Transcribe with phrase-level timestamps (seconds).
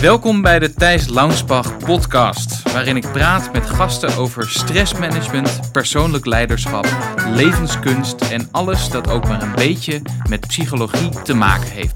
[0.00, 6.86] Welkom bij de Thijs Launsbach podcast, waarin ik praat met gasten over stressmanagement, persoonlijk leiderschap,
[7.28, 11.94] levenskunst en alles dat ook maar een beetje met psychologie te maken heeft.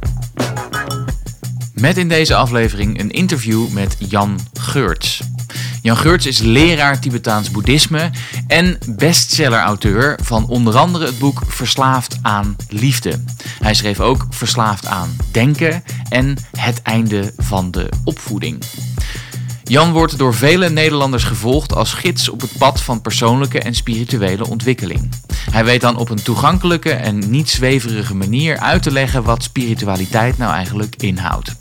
[1.74, 5.22] Met in deze aflevering een interview met Jan Geurts.
[5.89, 8.11] Jan Geurts is leraar Tibetaans boeddhisme
[8.46, 13.25] en bestseller-auteur van onder andere het boek Verslaafd aan Liefde.
[13.62, 18.62] Hij schreef ook Verslaafd aan Denken en Het einde van de opvoeding.
[19.64, 24.48] Jan wordt door vele Nederlanders gevolgd als gids op het pad van persoonlijke en spirituele
[24.48, 25.09] ontwikkeling.
[25.50, 30.39] Hij weet dan op een toegankelijke en niet zweverige manier uit te leggen wat spiritualiteit
[30.39, 31.57] nou eigenlijk inhoudt.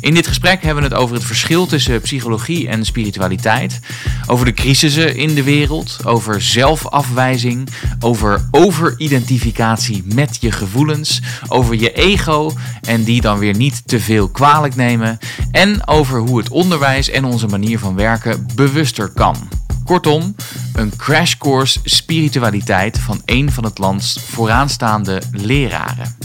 [0.00, 3.80] In dit gesprek hebben we het over het verschil tussen psychologie en spiritualiteit,
[4.26, 7.68] over de crisissen in de wereld, over zelfafwijzing,
[8.00, 12.52] over overidentificatie met je gevoelens, over je ego
[12.82, 15.18] en die dan weer niet te veel kwalijk nemen
[15.50, 19.48] en over hoe het onderwijs en onze manier van werken bewuster kan.
[19.84, 20.34] Kortom,
[20.72, 26.16] een crashcourse spiritualiteit van een van het lands vooraanstaande leraren.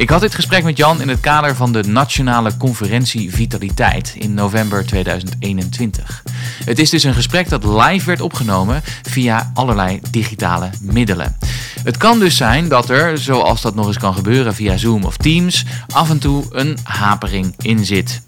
[0.00, 4.34] Ik had dit gesprek met Jan in het kader van de Nationale Conferentie Vitaliteit in
[4.34, 6.22] november 2021.
[6.64, 11.36] Het is dus een gesprek dat live werd opgenomen via allerlei digitale middelen.
[11.82, 15.16] Het kan dus zijn dat er, zoals dat nog eens kan gebeuren via Zoom of
[15.16, 18.22] Teams, af en toe een hapering in zit.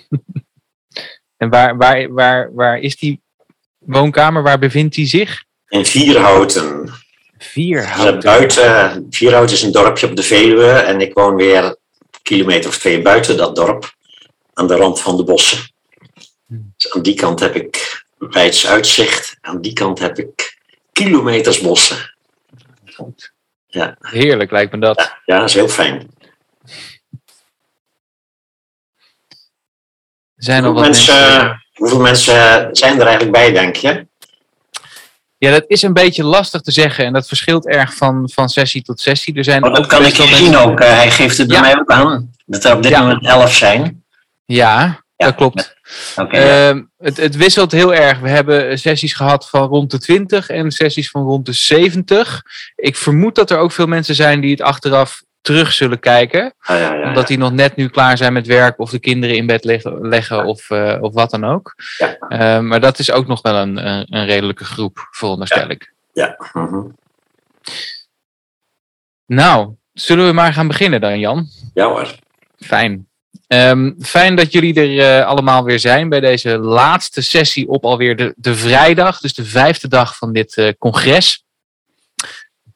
[1.43, 3.21] en waar, waar, waar, waar is die
[3.79, 4.43] woonkamer?
[4.43, 5.45] Waar bevindt hij zich?
[5.69, 6.93] In Vierhouten.
[7.39, 8.21] Vierhouten.
[8.21, 11.77] Buiten, Vierhouten is een dorpje op de Veluwe en ik woon weer een
[12.23, 13.95] kilometer of twee buiten dat dorp,
[14.53, 15.59] aan de rand van de bossen.
[16.47, 16.73] Hmm.
[16.77, 20.50] Dus aan die kant heb ik wijds uitzicht, aan die kant heb ik
[20.93, 22.15] kilometers bossen.
[22.95, 23.33] Goed.
[23.67, 23.97] Ja.
[24.01, 24.99] Heerlijk lijkt me dat.
[24.99, 26.11] Ja, ja, dat is heel fijn.
[30.37, 34.09] Zijn hoeveel, mensen, mensen, hoeveel mensen zijn er eigenlijk bij, denk je?
[35.39, 38.83] Ja, dat is een beetje lastig te zeggen en dat verschilt erg van, van sessie
[38.83, 39.35] tot sessie.
[39.35, 40.81] Er zijn oh, dat kan ik zien ook.
[40.81, 44.05] Uh, hij geeft het bij mij ook aan dat er op dit moment elf zijn.
[44.45, 45.75] Ja, dat klopt.
[46.17, 48.19] Okay, uh, het, het, wisselt heel erg.
[48.19, 52.43] We hebben sessies gehad van rond de 20 en sessies van rond de 70.
[52.77, 56.55] Ik vermoed dat er ook veel mensen zijn die het achteraf terug zullen kijken.
[56.61, 59.37] Ah, ja, ja, omdat die nog net nu klaar zijn met werk of de kinderen
[59.37, 61.75] in bed leggen, leggen of, uh, of wat dan ook.
[62.29, 65.93] Uh, maar dat is ook nog wel een, een, een redelijke groep, veronderstel ik.
[66.13, 66.37] Ja.
[66.53, 66.83] Mhm.
[69.27, 71.47] Nou, zullen we maar gaan beginnen dan, Jan?
[71.75, 72.15] Ja hoor.
[72.59, 73.09] Fijn.
[73.47, 78.17] Um, fijn dat jullie er uh, allemaal weer zijn bij deze laatste sessie op alweer
[78.17, 81.45] de, de vrijdag, dus de vijfde dag van dit congres.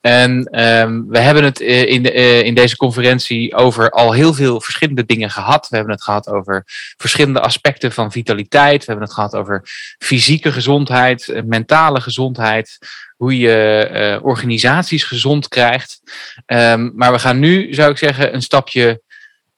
[0.05, 2.13] En um, we hebben het eh, in, de,
[2.45, 5.69] in deze conferentie over al heel veel verschillende dingen gehad.
[5.69, 6.63] We hebben het gehad over
[6.97, 8.79] verschillende aspecten van vitaliteit.
[8.79, 9.63] We hebben het gehad over
[9.99, 12.79] fysieke gezondheid, eh, mentale gezondheid,
[13.17, 16.01] hoe je organisaties gezond krijgt.
[16.47, 19.03] Um, maar we gaan nu, zou ik zeggen, een stapje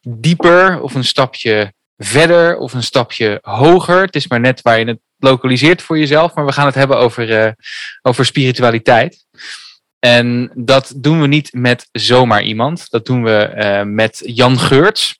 [0.09, 4.00] dieper of een stapje verder of een stapje hoger.
[4.00, 6.34] Het is maar net waar je het lokaliseert voor jezelf.
[6.34, 7.55] Maar we gaan het hebben over,
[8.03, 9.27] over spiritualiteit.
[9.99, 12.91] En dat doen we niet met zomaar iemand.
[12.91, 15.19] Dat doen we uh, met Jan Geurts.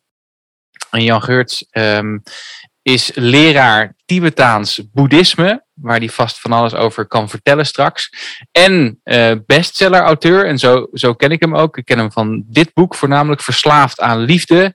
[0.91, 2.23] En Jan Geurts um,
[2.87, 8.11] is leraar Tibetaans boeddhisme, waar hij vast van alles over kan vertellen straks.
[8.53, 11.77] En uh, bestseller-auteur, en zo, zo ken ik hem ook.
[11.77, 14.75] Ik ken hem van dit boek, voornamelijk Verslaafd aan Liefde.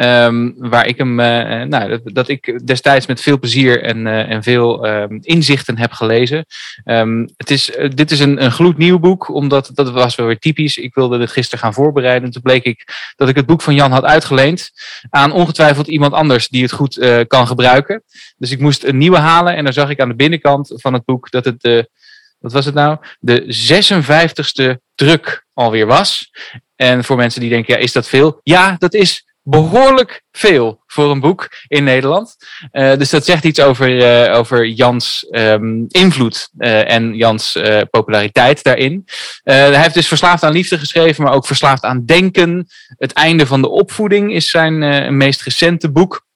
[0.00, 4.42] Um, waar ik hem, uh, nou, dat, ik destijds met veel plezier en, uh, en
[4.42, 6.46] veel um, inzichten heb gelezen.
[6.84, 10.76] Um, het is, dit is een, een gloednieuw boek, omdat dat was wel weer typisch.
[10.76, 12.30] Ik wilde het gisteren gaan voorbereiden.
[12.30, 14.70] Toen bleek ik dat ik het boek van Jan had uitgeleend
[15.10, 18.02] aan ongetwijfeld iemand anders die het goed kan gebruiken.
[18.36, 21.04] Dus ik moest een nieuwe halen en dan zag ik aan de binnenkant van het
[21.04, 21.90] boek dat het de,
[22.38, 22.98] wat was het nou?
[23.20, 23.42] De
[23.72, 26.30] 56ste druk alweer was.
[26.76, 28.40] En voor mensen die denken, ja, is dat veel?
[28.42, 32.36] Ja, dat is behoorlijk veel voor een boek in Nederland.
[32.70, 37.58] dus dat zegt iets over, over Jans um, invloed en Jans
[37.90, 39.04] populariteit daarin.
[39.42, 42.66] hij heeft dus Verslaafd aan Liefde geschreven, maar ook Verslaafd aan Denken.
[42.96, 46.26] Het einde van de opvoeding is zijn meest recente boek.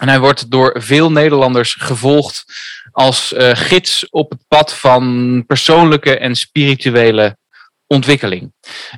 [0.00, 2.44] En hij wordt door veel Nederlanders gevolgd
[2.92, 7.36] als gids op het pad van persoonlijke en spirituele
[7.86, 8.52] ontwikkeling.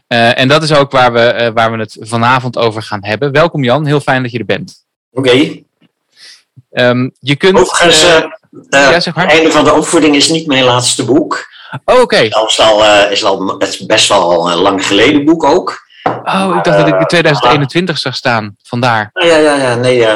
[0.09, 3.33] Uh, en dat is ook waar we, uh, waar we het vanavond over gaan hebben.
[3.33, 4.85] Welkom Jan, heel fijn dat je er bent.
[5.13, 5.29] Oké.
[5.29, 5.65] Okay.
[6.73, 7.59] Um, je kunt.
[7.59, 8.03] Overigens,
[8.71, 9.25] ja, zeg maar.
[9.25, 11.47] het einde van de opvoeding is niet mijn laatste boek.
[11.85, 12.03] Oh, oké.
[12.03, 12.25] Okay.
[12.25, 15.87] Het is al, is al het is best wel een lang geleden boek ook.
[16.03, 18.57] Oh, ik dacht dat ik in 2021 zag staan.
[18.63, 19.11] Vandaar.
[19.13, 19.75] Ja, ja, ja.
[19.75, 20.07] Nee,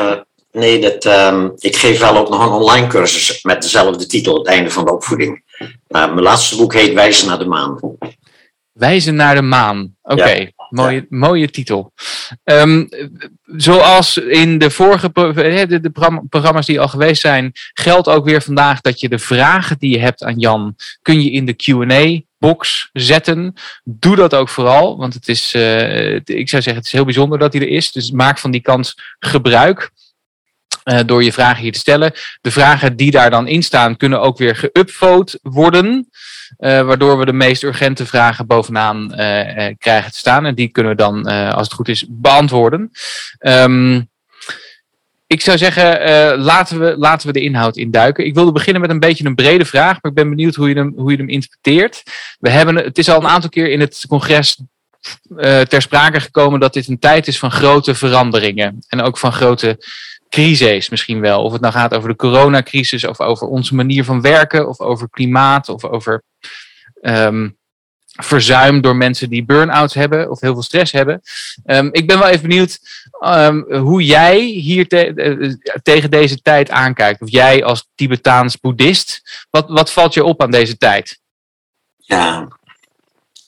[0.52, 4.46] Nee, dat, um, ik geef wel ook nog een online cursus met dezelfde titel, Het
[4.46, 5.44] einde van de opvoeding.
[5.88, 7.78] Mijn laatste boek heet Wijzen naar de maan.
[8.72, 9.96] Wijzen naar de maan.
[10.02, 10.40] Oké, okay.
[10.40, 10.66] ja.
[10.68, 11.06] mooie, ja.
[11.08, 11.92] mooie titel.
[12.44, 12.88] Um,
[13.44, 15.90] zoals in de vorige de, de
[16.28, 19.98] programma's die al geweest zijn, geldt ook weer vandaag dat je de vragen die je
[19.98, 23.54] hebt aan Jan, kun je in de Q&A box zetten.
[23.84, 27.38] Doe dat ook vooral, want het is, uh, ik zou zeggen, het is heel bijzonder
[27.38, 27.92] dat hij er is.
[27.92, 29.90] Dus maak van die kans gebruik.
[30.84, 32.12] Uh, door je vragen hier te stellen.
[32.40, 36.08] De vragen die daar dan in staan, kunnen ook weer geüpvote worden.
[36.58, 40.46] Uh, waardoor we de meest urgente vragen bovenaan uh, krijgen te staan.
[40.46, 42.90] En die kunnen we dan, als het goed is, beantwoorden.
[43.40, 44.10] Um,
[45.26, 45.84] ik zou zeggen,
[46.38, 48.26] laten, we, laten we de inhoud induiken.
[48.26, 50.74] Ik wilde beginnen met een beetje een brede vraag, maar ik ben benieuwd hoe je
[50.74, 52.02] hem, hoe je hem interpreteert.
[52.38, 54.62] We hebben, het is al een aantal keer in het congres
[55.68, 58.84] ter sprake gekomen dat dit een tijd is van grote veranderingen.
[58.88, 59.78] En ook van grote
[60.32, 61.42] crises misschien wel.
[61.42, 65.10] Of het nou gaat over de coronacrisis, of over onze manier van werken, of over
[65.10, 66.22] klimaat, of over
[67.00, 67.56] um,
[68.20, 71.22] verzuim door mensen die burn-outs hebben of heel veel stress hebben.
[71.64, 72.78] Um, ik ben wel even benieuwd
[73.20, 77.20] um, hoe jij hier te, uh, tegen deze tijd aankijkt.
[77.20, 81.20] Of jij als Tibetaans boeddhist, wat, wat valt je op aan deze tijd?
[81.96, 82.48] Ja,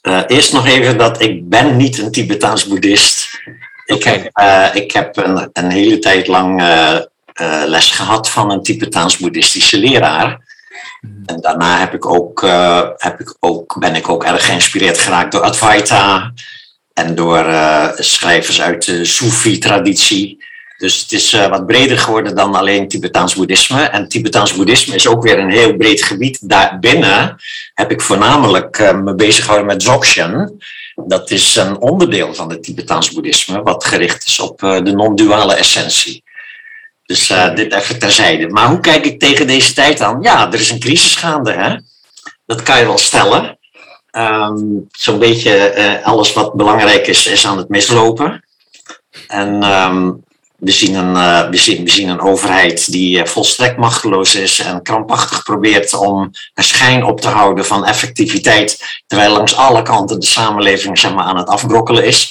[0.03, 3.43] uh, eerst nog even dat ik ben niet een Tibetaans boeddhist.
[3.85, 6.99] Ik heb, uh, ik heb een, een, hele tijd lang uh,
[7.41, 10.53] uh, les gehad van een Tibetaans-boeddhistische leraar.
[11.01, 11.13] Mhm.
[11.27, 12.41] En daarna heb ik ook,
[12.97, 16.33] heb ik ook, ben ik ook erg geïnspireerd geraakt door Advaita
[16.93, 17.45] en door
[17.95, 20.45] schrijvers uit de Sufi-traditie.
[20.77, 23.83] Dus het is wat breder geworden dan alleen Tibetaans boeddhisme.
[23.83, 26.49] En Tibetaans boeddhisme is ook weer een heel breed gebied.
[26.49, 27.37] Daarbinnen
[27.75, 30.59] heb ik voornamelijk me bezig gehouden met Dzogchen.
[30.95, 35.55] Dat is een onderdeel van het Tibetaans boeddhisme, wat gericht is op uh, de non-duale
[35.55, 36.23] essentie.
[37.07, 38.49] Dus uh, dit even terzijde.
[38.49, 40.23] Maar hoe kijk ik tegen deze tijd aan?
[40.23, 41.53] Ja, er is een crisis gaande.
[41.53, 41.77] Hè?
[42.47, 43.59] Dat kan je wel stellen.
[44.13, 48.45] Um, Zo'n beetje uh, alles wat belangrijk is, is aan het mislopen.
[49.29, 50.24] En um,
[50.65, 51.57] we zien, een, uh, we,
[51.91, 57.21] zien, een overheid die uh, volstrekt machteloos is en krampachtig probeert om een schijn op
[57.21, 62.05] te houden van effectiviteit, terwijl langs alle kanten de samenleving zeg maar, aan het afbrokkelen
[62.05, 62.31] is.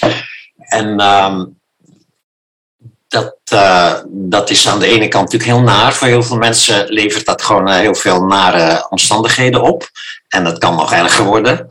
[0.57, 1.59] En um,
[3.07, 5.93] dat, uh, dat is aan de ene kant natuurlijk heel naar.
[5.93, 9.89] Voor heel veel mensen levert dat gewoon heel veel nare omstandigheden op.
[10.27, 11.67] En dat kan nog erger worden.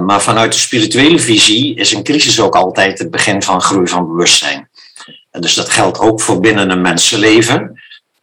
[0.00, 4.06] maar vanuit de spirituele visie is een crisis ook altijd het begin van groei van
[4.06, 4.69] bewustzijn.
[5.30, 7.80] Dus dat geldt ook voor binnen een mensenleven.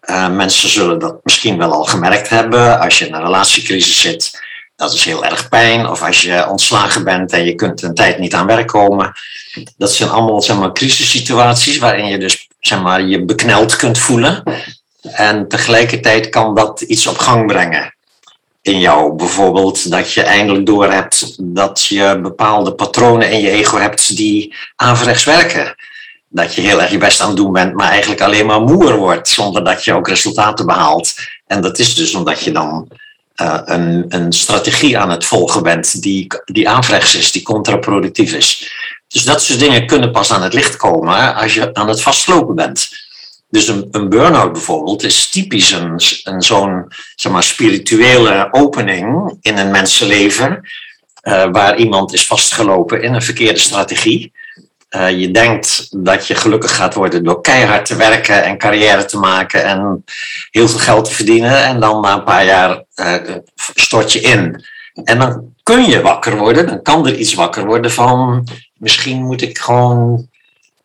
[0.09, 2.79] Uh, mensen zullen dat misschien wel al gemerkt hebben.
[2.79, 4.41] Als je in een relatiecrisis zit,
[4.75, 5.87] dat is heel erg pijn.
[5.87, 9.11] Of als je ontslagen bent en je kunt een tijd niet aan werk komen.
[9.77, 14.43] Dat zijn allemaal zeg maar, crisissituaties waarin je dus zeg maar, je bekneld kunt voelen.
[15.01, 17.95] En tegelijkertijd kan dat iets op gang brengen
[18.61, 19.15] in jou.
[19.15, 24.55] Bijvoorbeeld dat je eindelijk door hebt dat je bepaalde patronen in je ego hebt die
[24.75, 25.75] averechts werken
[26.29, 28.95] dat je heel erg je best aan het doen bent, maar eigenlijk alleen maar moer
[28.95, 31.13] wordt, zonder dat je ook resultaten behaalt.
[31.47, 32.87] En dat is dus omdat je dan
[33.41, 38.71] uh, een, een strategie aan het volgen bent die, die aanvrechts is, die contraproductief is.
[39.07, 42.55] Dus dat soort dingen kunnen pas aan het licht komen als je aan het vastlopen
[42.55, 42.89] bent.
[43.49, 49.57] Dus een, een burn-out bijvoorbeeld is typisch een, een zo'n zeg maar, spirituele opening in
[49.57, 50.61] een mensenleven,
[51.23, 54.31] uh, waar iemand is vastgelopen in een verkeerde strategie.
[54.97, 59.17] Uh, je denkt dat je gelukkig gaat worden door keihard te werken en carrière te
[59.17, 60.03] maken en
[60.51, 61.63] heel veel geld te verdienen.
[61.63, 63.35] En dan na een paar jaar uh,
[63.75, 64.65] stort je in.
[65.03, 69.41] En dan kun je wakker worden, dan kan er iets wakker worden van misschien moet
[69.41, 70.27] ik gewoon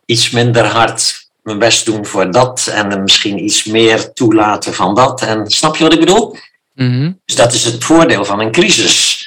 [0.05, 5.23] iets minder hard mijn best doen voor dat en misschien iets meer toelaten van dat.
[5.23, 6.37] En snap je wat ik bedoel?
[6.75, 7.21] Mm -hmm.
[7.25, 9.27] Dus dat is het voordeel van een crisis.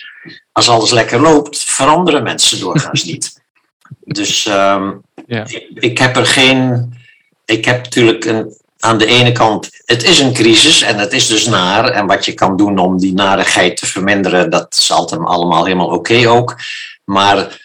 [0.51, 3.34] Als alles lekker loopt, veranderen mensen doorgaans niet.
[3.99, 5.43] Dus um, ja.
[5.47, 6.93] ik, ik, heb er geen.
[7.45, 9.69] Ik heb natuurlijk een, aan de ene kant.
[9.85, 11.89] Het is een crisis en het is dus naar.
[11.89, 15.87] En wat je kan doen om die narigheid te verminderen, dat is altijd allemaal helemaal
[15.87, 16.55] oké ook.
[17.03, 17.63] Maar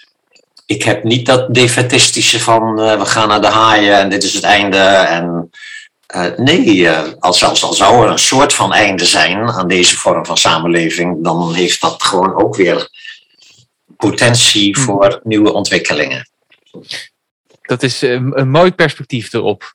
[0.67, 4.35] ik heb niet dat defetistische van uh, we gaan naar de haaien en dit is
[4.35, 4.79] het einde.
[4.79, 5.51] En
[6.17, 9.97] uh, nee, uh, als zelfs al zou er een soort van einde zijn aan deze
[9.97, 12.89] vorm van samenleving, dan heeft dat gewoon ook weer
[14.01, 14.85] potentie hmm.
[14.85, 16.31] voor nieuwe ontwikkelingen.
[17.63, 19.75] Dat is een, een mooi perspectief erop.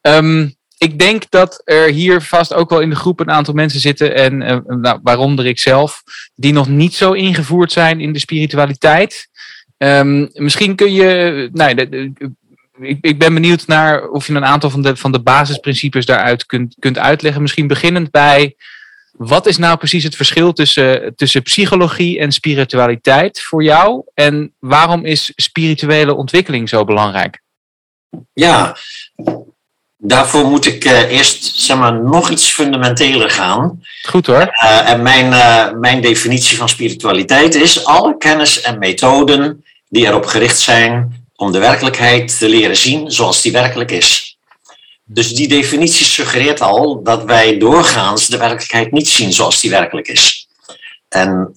[0.00, 3.80] Um, ik denk dat er hier vast ook wel in de groep een aantal mensen
[3.80, 6.02] zitten, en uh, nou, waaronder ik zelf,
[6.34, 9.28] die nog niet zo ingevoerd zijn in de spiritualiteit.
[9.76, 11.80] Um, misschien kun je, nou,
[12.80, 16.46] ik, ik, ben benieuwd naar of je een aantal van de, van de basisprincipes daaruit
[16.46, 17.42] kunt, kunt uitleggen.
[17.42, 18.56] Misschien beginnend bij,
[19.18, 24.02] wat is nou precies het verschil tussen, tussen psychologie en spiritualiteit voor jou?
[24.14, 27.42] En waarom is spirituele ontwikkeling zo belangrijk?
[28.32, 28.76] Ja,
[29.96, 33.80] daarvoor moet ik uh, eerst zeg maar, nog iets fundamenteler gaan.
[34.08, 34.58] Goed hoor.
[34.64, 40.26] Uh, en mijn, uh, mijn definitie van spiritualiteit is alle kennis en methoden die erop
[40.26, 44.27] gericht zijn om de werkelijkheid te leren zien zoals die werkelijk is.
[45.10, 50.08] Dus die definitie suggereert al dat wij doorgaans de werkelijkheid niet zien zoals die werkelijk
[50.08, 50.48] is.
[51.08, 51.56] En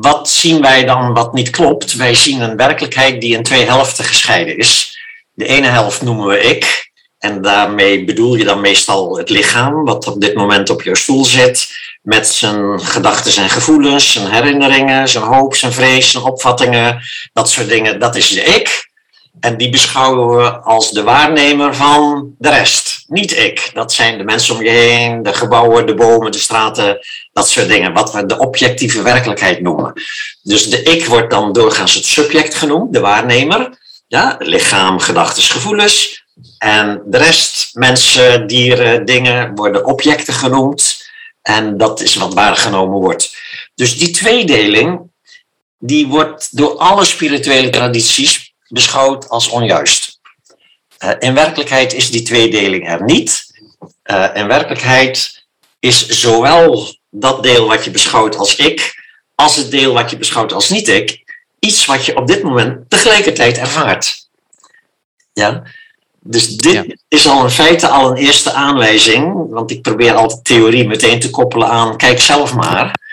[0.00, 1.94] wat zien wij dan wat niet klopt?
[1.94, 4.98] Wij zien een werkelijkheid die in twee helften gescheiden is.
[5.32, 10.06] De ene helft noemen we ik, en daarmee bedoel je dan meestal het lichaam, wat
[10.06, 11.68] op dit moment op je stoel zit,
[12.02, 17.02] met zijn gedachten en gevoelens, zijn herinneringen, zijn hoop, zijn vrees, zijn opvattingen,
[17.32, 18.00] dat soort dingen.
[18.00, 18.90] Dat is de ik.
[19.40, 23.04] En die beschouwen we als de waarnemer van de rest.
[23.06, 23.70] Niet ik.
[23.74, 26.98] Dat zijn de mensen om je heen, de gebouwen, de bomen, de straten,
[27.32, 27.92] dat soort dingen.
[27.92, 29.92] Wat we de objectieve werkelijkheid noemen.
[30.42, 33.78] Dus de ik wordt dan doorgaans het subject genoemd, de waarnemer.
[34.06, 36.24] Ja, lichaam, gedachten, gevoelens.
[36.58, 41.04] En de rest, mensen, dieren, dingen, worden objecten genoemd.
[41.42, 43.36] En dat is wat waargenomen wordt.
[43.74, 45.00] Dus die tweedeling,
[45.78, 50.20] die wordt door alle spirituele tradities beschouwd als onjuist.
[51.04, 53.46] Uh, in werkelijkheid is die tweedeling er niet.
[54.04, 55.44] Uh, in werkelijkheid
[55.78, 59.04] is zowel dat deel wat je beschouwt als ik,
[59.34, 61.24] als het deel wat je beschouwt als niet ik,
[61.58, 64.28] iets wat je op dit moment tegelijkertijd ervaart.
[65.32, 65.62] Ja?
[66.20, 70.86] Dus dit is al in feite al een eerste aanwijzing, want ik probeer altijd theorie
[70.86, 73.04] meteen te koppelen aan, kijk zelf maar.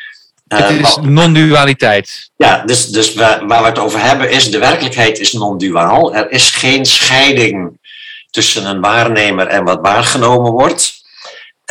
[0.56, 2.30] Het eh, is non-dualiteit.
[2.36, 6.16] Ja, dus, dus waar, waar we het over hebben is, de werkelijkheid is non-duaal.
[6.16, 7.80] Er is geen scheiding
[8.30, 11.02] tussen een waarnemer en wat waargenomen wordt.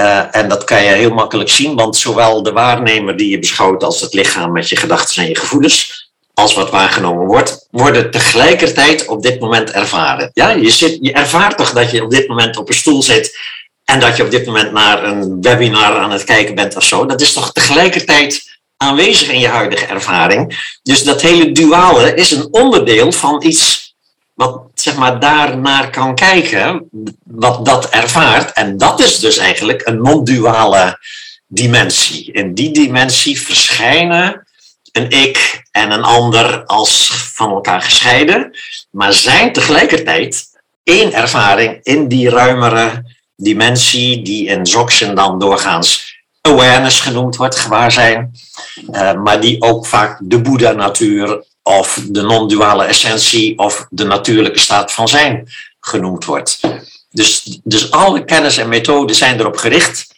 [0.00, 3.82] Uh, en dat kan je heel makkelijk zien, want zowel de waarnemer die je beschouwt
[3.82, 9.06] als het lichaam met je gedachten en je gevoelens, als wat waargenomen wordt, worden tegelijkertijd
[9.06, 10.30] op dit moment ervaren.
[10.34, 13.38] Ja, je, zit, je ervaart toch dat je op dit moment op een stoel zit
[13.84, 17.06] en dat je op dit moment naar een webinar aan het kijken bent of zo.
[17.06, 18.51] Dat is toch tegelijkertijd
[18.82, 20.76] aanwezig in je huidige ervaring.
[20.82, 23.94] Dus dat hele duale is een onderdeel van iets
[24.34, 26.88] wat zeg maar daarnaar kan kijken,
[27.24, 28.52] wat dat ervaart.
[28.52, 30.98] En dat is dus eigenlijk een non-duale
[31.46, 32.32] dimensie.
[32.32, 34.46] In die dimensie verschijnen
[34.92, 38.58] een ik en een ander als van elkaar gescheiden,
[38.90, 40.46] maar zijn tegelijkertijd
[40.84, 43.04] één ervaring in die ruimere
[43.36, 46.11] dimensie, die in Dzogchen dan doorgaans
[46.42, 48.32] awareness genoemd wordt, gewaarzijn,
[48.90, 54.92] uh, maar die ook vaak de Boeddha-natuur of de non-duale essentie of de natuurlijke staat
[54.92, 55.48] van zijn
[55.80, 56.60] genoemd wordt.
[57.10, 60.14] Dus, dus alle kennis en methoden zijn erop gericht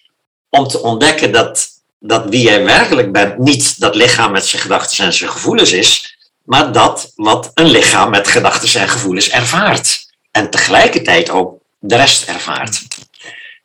[0.48, 1.72] om te ontdekken dat
[2.06, 6.16] dat wie jij werkelijk bent niet dat lichaam met zijn gedachten en zijn gevoelens is,
[6.42, 10.12] maar dat wat een lichaam met gedachten en gevoelens ervaart.
[10.30, 12.82] En tegelijkertijd ook de rest ervaart.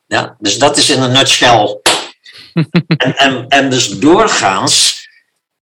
[0.07, 1.79] Ja, dus dat is in een nutshell.
[2.97, 5.07] En, en, en dus doorgaans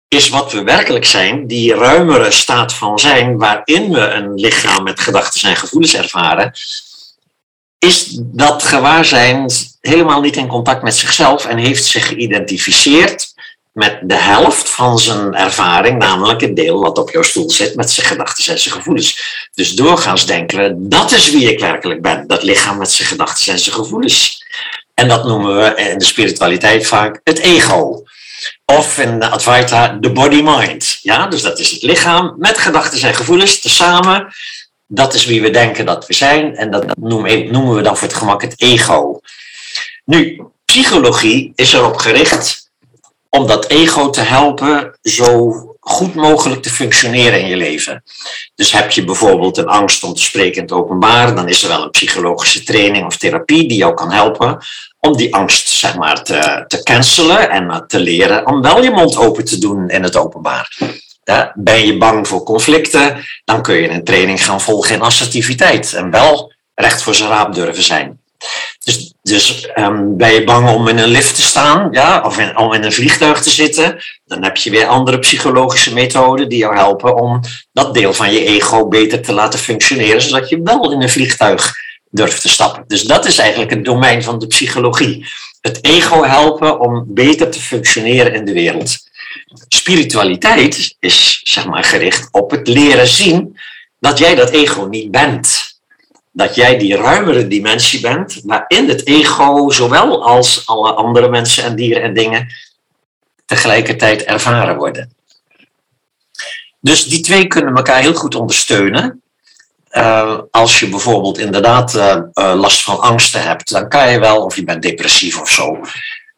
[0.08, 5.00] is wat we werkelijk zijn, die ruimere staat van zijn, waarin we een lichaam met
[5.00, 6.52] gedachten en gevoelens ervaren,
[7.80, 13.34] is dat gewaarzijn helemaal niet in contact met zichzelf en heeft zich geïdentificeerd
[13.72, 17.92] met de helft van zijn ervaring, namelijk het deel wat op jouw stoel zit met
[17.92, 19.48] zijn gedachten en zijn gevoelens.
[19.54, 23.54] Dus doorgaans denken we, dat is wie ik werkelijk ben, dat lichaam met zijn gedachten
[23.54, 24.44] en zijn gevoelens.
[25.00, 28.04] En dat noemen we in de spiritualiteit vaak het ego.
[28.66, 31.00] Of in de Advaita de body-mind.
[31.02, 34.34] Ja, dus dat is het lichaam met gedachten en gevoelens tezamen
[34.92, 38.18] dat is wie we denken dat we zijn en dat noemen we dan voor het
[38.18, 39.20] gemak het ego.
[40.06, 42.72] Nu, psychologie is erop gericht
[43.30, 48.04] om dat ego te helpen zo goed mogelijk te functioneren in je leven.
[48.56, 51.70] Dus heb je bijvoorbeeld een angst om te spreken in het openbaar, dan is er
[51.70, 54.58] wel een psychologische training of therapie die jou kan helpen
[55.00, 59.18] om die angst zeg maar, te, te cancelen en te leren om wel je mond
[59.18, 60.78] open te doen in het openbaar.
[61.54, 66.12] Ben je bang voor conflicten, dan kun je een training gaan volgen in assertiviteit en
[66.12, 68.20] wel recht voor zijn raap durven zijn.
[68.84, 72.74] Dus, dus um, ben je bang om in een lift te staan, ja, of om
[72.74, 77.22] in een vliegtuig te zitten, dan heb je weer andere psychologische methoden die jou helpen
[77.22, 77.40] om
[77.72, 81.74] dat deel van je ego beter te laten functioneren, zodat je wel in een vliegtuig
[82.10, 82.84] durft te stappen.
[82.88, 85.26] Dus dat is eigenlijk het domein van de psychologie.
[85.62, 88.98] Het ego helpen om beter te functioneren in de wereld.
[89.68, 93.58] Spiritualiteit is zeg maar gericht op het leren zien
[94.00, 95.70] dat jij dat ego niet bent
[96.40, 101.76] dat jij die ruimere dimensie bent, waarin het ego, zowel als alle andere mensen en
[101.76, 102.48] dieren en dingen,
[103.46, 105.14] tegelijkertijd ervaren worden.
[106.80, 109.22] Dus die twee kunnen elkaar heel goed ondersteunen.
[109.92, 114.44] Uh, als je bijvoorbeeld inderdaad uh, uh, last van angsten hebt, dan kan je wel,
[114.44, 115.80] of je bent depressief of zo,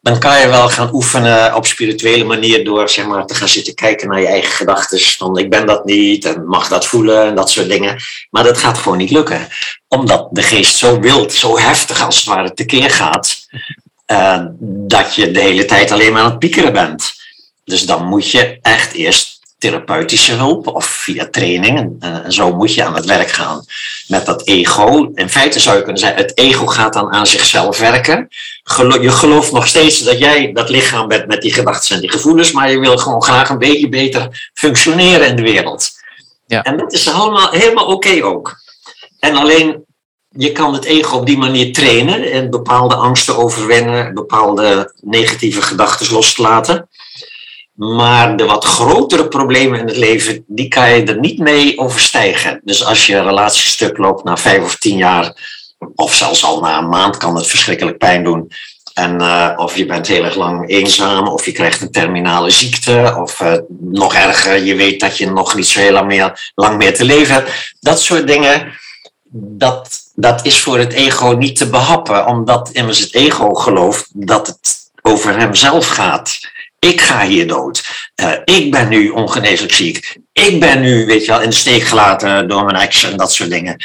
[0.00, 3.74] dan kan je wel gaan oefenen op spirituele manier door zeg maar, te gaan zitten
[3.74, 5.00] kijken naar je eigen gedachten.
[5.00, 7.96] Van ik ben dat niet en mag dat voelen en dat soort dingen.
[8.30, 9.48] Maar dat gaat gewoon niet lukken.
[9.88, 13.46] Omdat de geest zo wild, zo heftig als het ware tekeer gaat.
[14.64, 17.12] Dat je de hele tijd alleen maar aan het piekeren bent.
[17.64, 19.31] Dus dan moet je echt eerst
[19.62, 22.02] therapeutische hulp of via training.
[22.02, 23.64] En, zo moet je aan het werk gaan
[24.06, 25.10] met dat ego.
[25.14, 28.28] In feite zou je kunnen zeggen, het ego gaat dan aan zichzelf werken.
[29.00, 32.52] je gelooft nog steeds dat jij dat lichaam bent met die gedachten en die gevoelens,
[32.52, 35.90] maar je wil gewoon graag een beetje beter functioneren in de wereld.
[36.46, 36.62] Ja.
[36.62, 38.56] En dat is allemaal helemaal oké ook.
[39.18, 39.84] En alleen
[40.28, 46.12] je kan het ego op die manier trainen en bepaalde angsten overwinnen, bepaalde negatieve gedachten
[46.12, 46.88] los te laten.
[47.90, 52.60] Maar de wat grotere problemen in het leven, die kan je er niet mee overstijgen.
[52.64, 55.32] Dus als je een relatiestuk loopt na vijf of tien jaar,
[55.94, 58.50] of zelfs al na een maand, kan het verschrikkelijk pijn doen.
[58.94, 63.16] En, uh, of je bent heel erg lang eenzaam, of je krijgt een terminale ziekte,
[63.20, 66.76] of uh, nog erger, je weet dat je nog niet zo heel lang meer, lang
[66.76, 67.74] meer te leven hebt.
[67.80, 68.72] Dat soort dingen,
[69.32, 74.46] dat, dat is voor het ego niet te behappen, omdat immers het ego gelooft dat
[74.46, 76.38] het over hemzelf gaat
[76.88, 77.82] ik ga hier dood.
[78.20, 80.18] Uh, ik ben nu ongeneeslijk ziek.
[80.32, 83.32] Ik ben nu, weet je wel, in de steek gelaten door mijn ex en dat
[83.32, 83.76] soort dingen.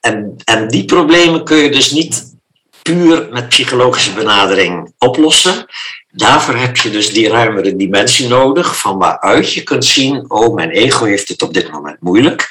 [0.00, 2.36] En, en die problemen kun je dus niet
[2.82, 5.66] puur met psychologische benadering oplossen.
[6.10, 10.70] Daarvoor heb je dus die ruimere dimensie nodig, van waaruit je kunt zien, oh, mijn
[10.70, 12.48] ego heeft het op dit moment moeilijk,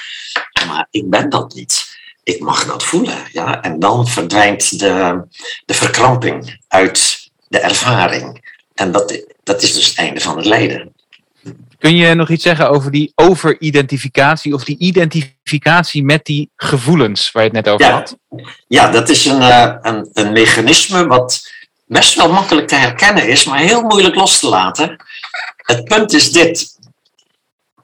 [0.68, 2.00] maar ik ben dat niet.
[2.24, 3.18] Ik mag dat voelen.
[3.32, 3.62] Ja?
[3.62, 5.22] En dan verdwijnt de,
[5.66, 8.51] de verkramping uit de ervaring.
[8.74, 10.94] En dat, dat is dus het einde van het lijden.
[11.78, 17.44] Kun je nog iets zeggen over die overidentificatie of die identificatie met die gevoelens waar
[17.44, 18.18] je het net over had?
[18.68, 21.52] Ja, dat is een, uh, een, een mechanisme wat
[21.86, 25.04] best wel makkelijk te herkennen is, maar heel moeilijk los te laten.
[25.56, 26.80] Het punt is dit.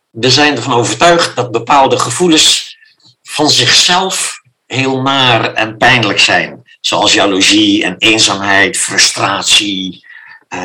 [0.10, 2.78] We zijn ervan overtuigd dat bepaalde gevoelens
[3.23, 6.62] van zichzelf heel naar en pijnlijk zijn.
[6.82, 10.06] Zoals jaloezie en eenzaamheid, frustratie,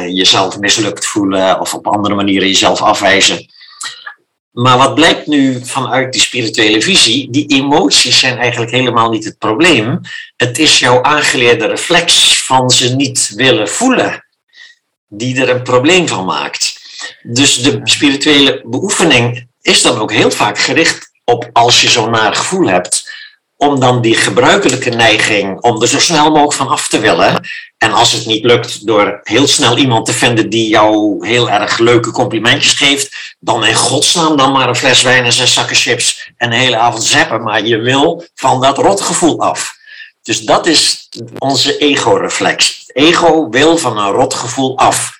[0.09, 3.47] jezelf mislukt voelen of op andere manieren jezelf afwijzen.
[4.53, 7.31] Maar wat blijkt nu vanuit die spirituele visie?
[7.31, 10.01] Die emoties zijn eigenlijk helemaal niet het probleem.
[10.37, 14.27] Het is jouw aangeleerde reflex van ze niet willen voelen,
[15.09, 16.81] die er een probleem van maakt.
[17.23, 22.35] Dus de spirituele beoefening is dan ook heel vaak gericht op als je zo'n naar
[22.35, 23.12] gevoel hebt,
[23.63, 27.49] om dan die gebruikelijke neiging om er zo snel mogelijk van af te willen.
[27.79, 31.79] En als het niet lukt door heel snel iemand te vinden die jou heel erg
[31.79, 36.31] leuke complimentjes geeft, dan in godsnaam dan maar een fles wijn en zes zakken chips
[36.37, 37.43] en een hele avond zappen.
[37.43, 39.77] Maar je wil van dat rotgevoel af.
[40.23, 42.85] Dus dat is onze ego-reflex.
[42.87, 45.19] Ego wil van een rotgevoel af.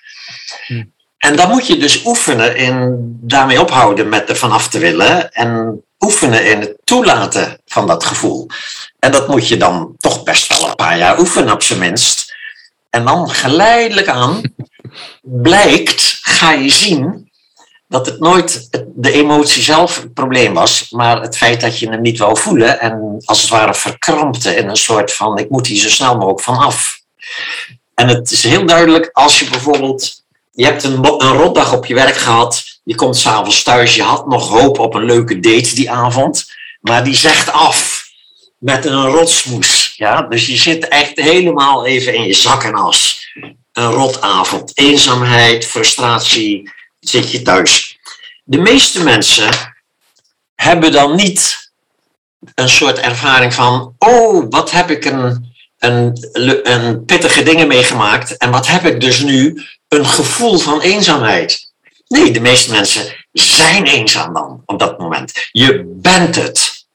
[0.67, 0.83] Hm.
[1.17, 5.31] En dan moet je dus oefenen in daarmee ophouden met er vanaf te willen.
[5.31, 8.47] En oefenen in het toelaten van dat gevoel.
[8.99, 12.35] En dat moet je dan toch best wel een paar jaar oefenen, op zijn minst.
[12.89, 14.41] En dan geleidelijk aan
[15.21, 17.31] blijkt, ga je zien
[17.87, 22.01] dat het nooit de emotie zelf het probleem was, maar het feit dat je hem
[22.01, 25.81] niet wou voelen en als het ware verkrampte in een soort van ik moet hier
[25.81, 27.01] zo snel mogelijk van af.
[27.93, 30.22] En het is heel duidelijk als je bijvoorbeeld,
[30.55, 34.27] je hebt een, een rotdag op je werk gehad je komt s'avonds thuis, je had
[34.27, 36.45] nog hoop op een leuke date die avond,
[36.81, 38.05] maar die zegt af
[38.57, 39.93] met een rotsmoes.
[39.97, 40.21] Ja?
[40.21, 43.21] Dus je zit echt helemaal even in je zak en as.
[43.73, 47.97] Een rotavond, eenzaamheid, frustratie, zit je thuis.
[48.43, 49.49] de meeste mensen
[50.55, 51.71] hebben dan niet
[52.55, 55.52] een soort ervaring van, oh, wat heb ik een,
[55.83, 56.17] een,
[56.63, 61.71] een pittige dingen meegemaakt en wat heb ik dus nu een gevoel van eenzaamheid.
[62.07, 65.31] Nee, de meeste mensen zijn eenzaam dan op dat moment.
[65.51, 66.85] Je bent het.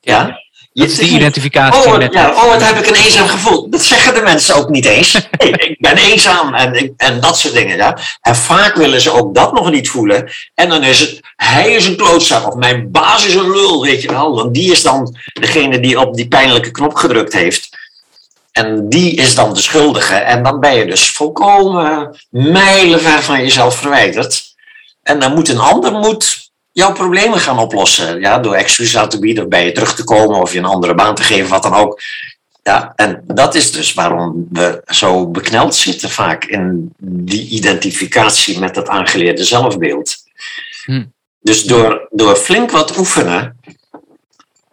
[0.00, 0.46] Ja?
[0.72, 1.92] Dat is die identificatie.
[1.92, 3.70] Oh, ja, oh, wat heb ik een eenzaam gevoel.
[3.70, 5.12] Dat zeggen de mensen ook niet eens.
[5.38, 7.76] Nee, ik ben eenzaam en, en dat soort dingen.
[7.76, 7.98] Ja.
[8.20, 10.30] En vaak willen ze ook dat nog niet voelen.
[10.54, 14.02] En dan is het, hij is een klootzak of mijn baas is een lul, weet
[14.02, 14.34] je wel.
[14.34, 17.77] Want die is dan degene die op die pijnlijke knop gedrukt heeft.
[18.58, 20.14] En die is dan de schuldige.
[20.14, 24.54] En dan ben je dus volkomen mijlenver van jezelf verwijderd.
[25.02, 28.20] En dan moet een ander moet jouw problemen gaan oplossen.
[28.20, 30.64] Ja, door excuses aan te bieden of bij je terug te komen of je een
[30.64, 32.00] andere baan te geven, wat dan ook.
[32.62, 38.74] Ja, en dat is dus waarom we zo bekneld zitten vaak in die identificatie met
[38.74, 40.16] dat aangeleerde zelfbeeld.
[40.84, 41.04] Hm.
[41.40, 43.56] Dus door, door flink wat oefenen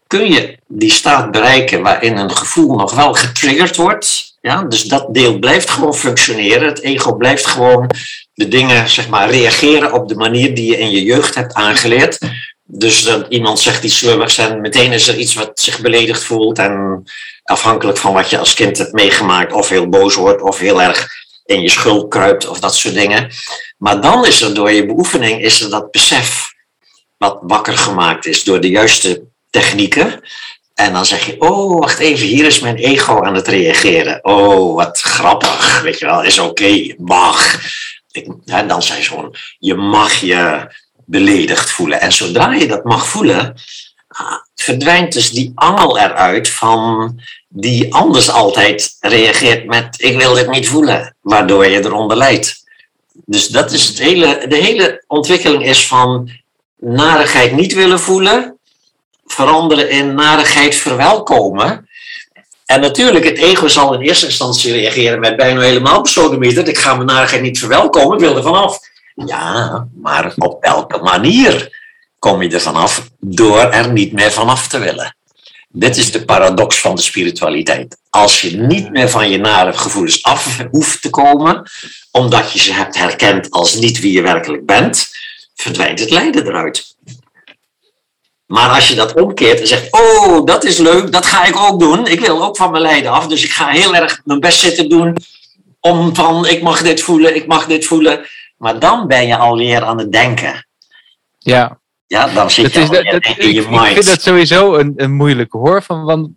[0.07, 4.33] kun je die staat bereiken waarin een gevoel nog wel getriggerd wordt.
[4.41, 6.67] Ja, dus dat deel blijft gewoon functioneren.
[6.67, 7.89] Het ego blijft gewoon
[8.33, 12.17] de dingen, zeg maar, reageren op de manier die je in je jeugd hebt aangeleerd.
[12.63, 16.59] Dus dat iemand zegt iets slubbigs en meteen is er iets wat zich beledigd voelt.
[16.59, 17.03] En
[17.43, 21.07] afhankelijk van wat je als kind hebt meegemaakt, of heel boos wordt, of heel erg
[21.45, 23.31] in je schuld kruipt, of dat soort dingen.
[23.77, 26.53] Maar dan is er door je beoefening is er dat besef
[27.17, 30.21] wat wakker gemaakt is door de juiste technieken.
[30.73, 34.19] En dan zeg je, oh, wacht even, hier is mijn ego aan het reageren.
[34.23, 37.59] Oh, wat grappig, weet je wel, is oké, mag
[38.67, 40.67] dan zei ze gewoon, je mag je
[41.05, 42.01] beledigd voelen.
[42.01, 43.55] En zodra je dat mag voelen,
[44.07, 50.49] ah, verdwijnt dus die angel eruit van die anders altijd reageert met ik wil dit
[50.49, 52.63] niet voelen, waardoor je eronder lijdt.
[53.25, 56.29] Dus dat is het hele, de hele ontwikkeling is van
[56.79, 58.54] narigheid niet willen voelen,
[59.25, 61.89] veranderen in narigheid verwelkomen.
[62.65, 66.67] En natuurlijk, het ego zal in eerste instantie reageren met bijna helemaal besodemieterd.
[66.67, 68.79] Ik ga mijn narigheid niet verwelkomen, ik wil er vanaf.
[69.15, 71.83] Ja, maar op welke manier
[72.19, 73.09] kom je er vanaf?
[73.19, 75.15] Door er niet meer vanaf te willen.
[75.69, 77.97] Dit is de paradox van de spiritualiteit.
[78.09, 81.69] Als je niet meer van je nare gevoelens af hoeft te komen,
[82.11, 85.09] omdat je ze hebt herkend als niet wie je werkelijk bent,
[85.55, 86.94] verdwijnt het lijden eruit.
[88.45, 91.79] Maar als je dat omkeert en zegt, oh, dat is leuk, dat ga ik ook
[91.79, 92.07] doen.
[92.07, 94.89] Ik wil ook van mijn lijden af, dus ik ga heel erg mijn best zitten
[94.89, 95.17] doen
[95.79, 98.25] om van, ik mag dit voelen, ik mag dit voelen.
[98.57, 100.67] Maar dan ben je alweer aan het denken.
[101.37, 101.79] Ja.
[102.07, 103.85] Ja, dan zit je dat, in je mind.
[103.85, 105.83] Ik vind dat sowieso een, een moeilijke hoor.
[105.83, 106.33] Van, van,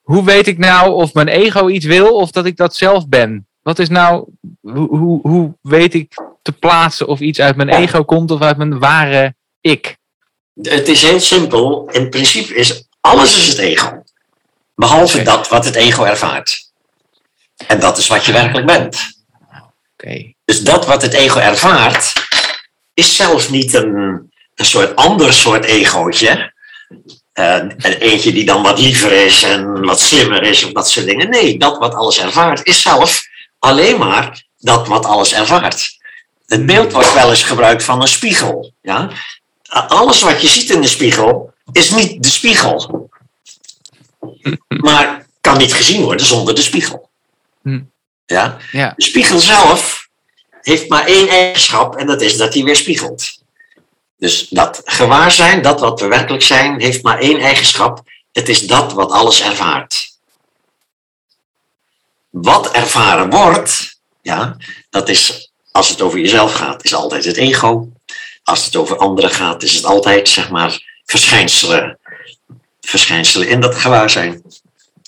[0.00, 3.46] hoe weet ik nou of mijn ego iets wil of dat ik dat zelf ben?
[3.62, 4.28] Wat is nou,
[4.60, 8.56] hoe, hoe, hoe weet ik te plaatsen of iets uit mijn ego komt of uit
[8.56, 9.97] mijn ware ik?
[10.62, 11.88] Het is heel simpel.
[11.90, 14.04] In principe is alles is het ego.
[14.74, 16.70] Behalve dat wat het ego ervaart.
[17.66, 18.96] En dat is wat je werkelijk bent.
[19.92, 20.36] Okay.
[20.44, 22.12] Dus dat wat het ego ervaart,
[22.94, 26.52] is zelfs niet een, een soort ander soort egootje.
[27.34, 27.64] Uh,
[27.98, 31.30] eentje die dan wat liever is en wat slimmer is of dat soort dingen.
[31.30, 33.20] Nee, dat wat alles ervaart is zelf
[33.58, 35.96] alleen maar dat wat alles ervaart.
[36.46, 38.72] Het beeld wordt wel eens gebruikt van een spiegel.
[38.80, 39.10] Ja?
[39.68, 43.08] Alles wat je ziet in de spiegel is niet de spiegel.
[44.68, 47.10] Maar kan niet gezien worden zonder de spiegel.
[47.62, 47.80] Hm.
[48.26, 48.56] Ja?
[48.72, 48.92] ja?
[48.96, 50.08] De spiegel zelf
[50.60, 53.38] heeft maar één eigenschap en dat is dat hij weer spiegelt.
[54.16, 58.02] Dus dat gewaarzijn, dat wat we werkelijk zijn, heeft maar één eigenschap.
[58.32, 60.16] Het is dat wat alles ervaart.
[62.30, 64.56] Wat ervaren wordt, ja,
[64.90, 67.88] dat is, als het over jezelf gaat, is altijd het ego
[68.48, 71.98] als het over anderen gaat, is het altijd zeg maar verschijnselen,
[72.80, 74.42] verschijnselen in dat gewaarzijn.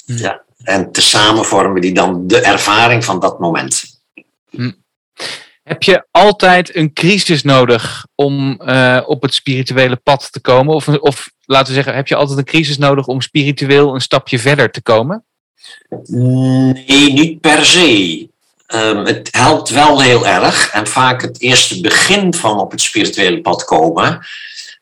[0.07, 0.17] Hm.
[0.17, 0.43] Ja.
[0.63, 3.85] En tezamen vormen die dan de ervaring van dat moment.
[4.51, 4.73] Hm.
[5.63, 10.75] Heb je altijd een crisis nodig om uh, op het spirituele pad te komen?
[10.75, 14.39] Of, of laten we zeggen, heb je altijd een crisis nodig om spiritueel een stapje
[14.39, 15.25] verder te komen?
[16.07, 18.30] Nee, niet per se.
[18.75, 20.71] Um, het helpt wel heel erg.
[20.73, 24.27] En vaak het eerste begin van op het spirituele pad komen,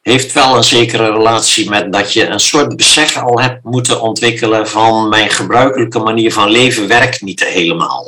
[0.03, 4.68] heeft wel een zekere relatie met dat je een soort besef al hebt moeten ontwikkelen
[4.68, 8.05] van mijn gebruikelijke manier van leven werkt niet helemaal.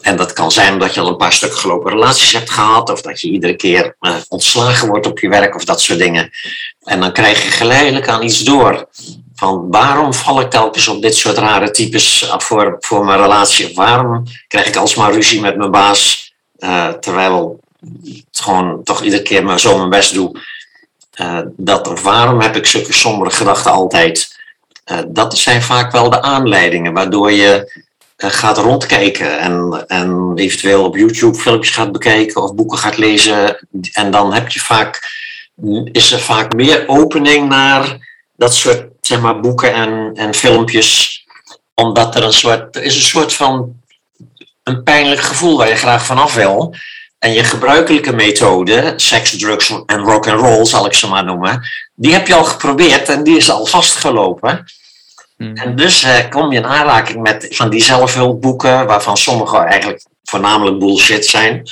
[0.00, 3.02] En dat kan zijn omdat je al een paar stuk gelopen relaties hebt gehad, of
[3.02, 6.30] dat je iedere keer uh, ontslagen wordt op je werk of dat soort dingen.
[6.82, 8.88] En dan krijg je geleidelijk aan iets door
[9.38, 13.74] van waarom val ik telkens op dit soort rare types voor, voor mijn relatie?
[13.74, 16.32] Waarom krijg ik alsmaar ruzie met mijn baas?
[16.58, 17.60] Uh, terwijl
[18.30, 20.40] gewoon toch iedere keer maar zo mijn best doe.
[21.20, 24.36] Uh, dat waarom heb ik zulke sombere gedachten altijd?
[25.06, 27.82] Dat zijn vaak wel de aanleidingen waardoor je
[28.16, 33.68] gaat rondkijken en, en eventueel op YouTube filmpjes gaat bekijken of boeken gaat lezen.
[33.92, 35.00] En dan heb je vaak,
[35.92, 38.07] is er vaak meer opening naar
[38.38, 41.22] dat soort zeg maar, boeken en, en filmpjes.
[41.74, 43.72] Omdat er een soort, er is een soort van
[44.62, 46.74] een pijnlijk gevoel waar je graag vanaf wil.
[47.18, 51.68] En je gebruikelijke methode, seks, drugs en rock and roll zal ik ze maar noemen,
[51.94, 54.64] die heb je al geprobeerd en die is al vastgelopen.
[55.36, 55.56] Hmm.
[55.56, 60.78] En dus eh, kom je in aanraking met van die zelfhulpboeken, waarvan sommige eigenlijk voornamelijk
[60.78, 61.62] bullshit zijn,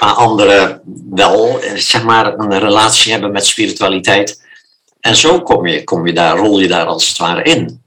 [0.00, 4.46] maar andere wel, eh, zeg maar, een relatie hebben met spiritualiteit.
[5.00, 7.82] En zo kom je, kom je daar, rol je daar als het ware in.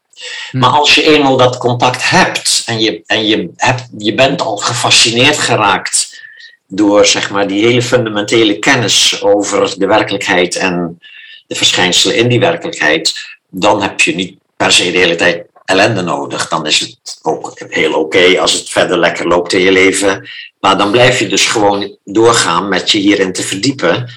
[0.52, 0.60] Hmm.
[0.60, 4.58] Maar als je eenmaal dat contact hebt en je, en je, hebt, je bent al
[4.58, 6.22] gefascineerd geraakt
[6.68, 11.00] door zeg maar, die hele fundamentele kennis over de werkelijkheid en
[11.48, 13.16] de verschijnselen in die werkelijkheid,
[13.50, 16.48] dan heb je niet per se de hele tijd ellende nodig.
[16.48, 20.30] Dan is het ook heel oké als het verder lekker loopt in je leven.
[20.60, 24.10] Maar dan blijf je dus gewoon doorgaan met je hierin te verdiepen.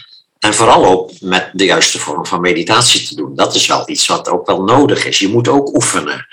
[0.44, 3.34] En vooral ook met de juiste vorm van meditatie te doen.
[3.34, 5.18] Dat is wel iets wat ook wel nodig is.
[5.18, 6.26] Je moet ook oefenen.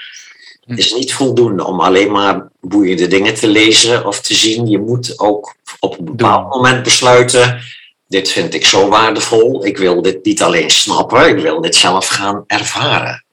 [0.66, 4.68] Het is niet voldoende om alleen maar boeiende dingen te lezen of te zien.
[4.68, 7.62] Je moet ook op een bepaald moment besluiten.
[8.08, 9.66] Dit vind ik zo waardevol.
[9.66, 13.24] Ik wil dit niet alleen snappen, ik wil dit zelf gaan ervaren.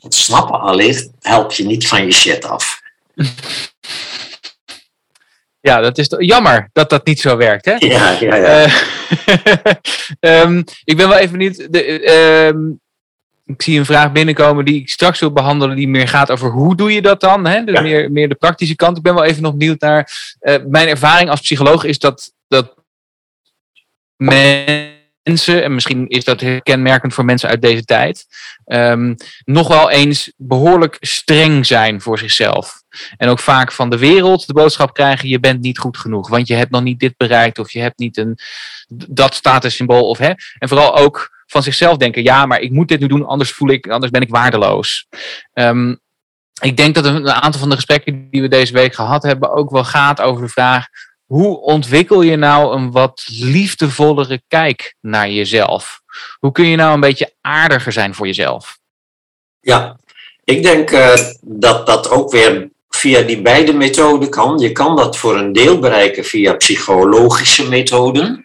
[0.00, 2.80] Want snappen alleen helpt je niet van je shit af.
[5.66, 7.64] Ja, dat is jammer dat dat niet zo werkt.
[7.64, 7.74] Hè?
[7.78, 8.66] Ja, ja, ja.
[10.20, 11.72] Uh, um, ik ben wel even niet.
[11.72, 12.12] De,
[12.46, 12.80] um,
[13.44, 16.76] ik zie een vraag binnenkomen die ik straks wil behandelen, die meer gaat over hoe
[16.76, 17.46] doe je dat dan?
[17.46, 17.64] Hè?
[17.64, 17.82] Dus ja.
[17.82, 18.96] meer, meer de praktische kant.
[18.96, 20.10] Ik ben wel even nog benieuwd naar.
[20.40, 22.74] Uh, mijn ervaring als psycholoog is dat, dat
[24.16, 28.26] mensen, en misschien is dat kenmerkend voor mensen uit deze tijd,
[28.66, 32.84] um, nog wel eens behoorlijk streng zijn voor zichzelf.
[33.16, 36.48] En ook vaak van de wereld de boodschap krijgen: je bent niet goed genoeg, want
[36.48, 38.38] je hebt nog niet dit bereikt of je hebt niet een,
[39.08, 40.08] dat statussymbool.
[40.08, 40.32] Of, hè?
[40.58, 43.68] En vooral ook van zichzelf denken: ja, maar ik moet dit nu doen, anders voel
[43.68, 45.06] ik, anders ben ik waardeloos.
[45.52, 46.00] Um,
[46.60, 49.70] ik denk dat een aantal van de gesprekken die we deze week gehad hebben ook
[49.70, 50.86] wel gaat over de vraag:
[51.24, 56.00] hoe ontwikkel je nou een wat liefdevollere kijk naar jezelf?
[56.38, 58.78] Hoe kun je nou een beetje aardiger zijn voor jezelf?
[59.60, 59.96] Ja,
[60.44, 64.58] ik denk uh, dat dat ook weer via die beide methoden kan.
[64.58, 68.26] Je kan dat voor een deel bereiken via psychologische methoden.
[68.26, 68.44] Mm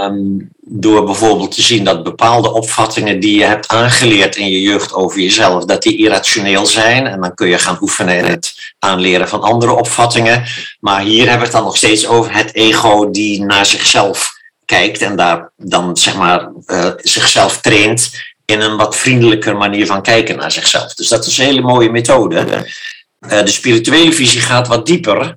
[0.00, 4.92] um, door bijvoorbeeld te zien dat bepaalde opvattingen die je hebt aangeleerd in je jeugd
[4.92, 7.06] over jezelf, dat die irrationeel zijn.
[7.06, 10.44] En dan kun je gaan oefenen in het aanleren van andere opvattingen.
[10.80, 15.02] Maar hier hebben we het dan nog steeds over het ego die naar zichzelf kijkt
[15.02, 18.10] en daar dan zeg maar uh, zichzelf traint
[18.44, 20.94] in een wat vriendelijker manier van kijken naar zichzelf.
[20.94, 22.66] Dus dat is een hele mooie methode.
[23.20, 25.36] Uh, de spirituele visie gaat wat dieper,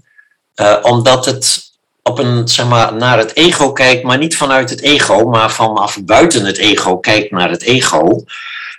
[0.55, 1.71] uh, omdat het
[2.03, 6.03] op een, zeg maar, naar het ego kijkt, maar niet vanuit het ego, maar vanaf
[6.03, 8.23] buiten het ego kijkt naar het ego.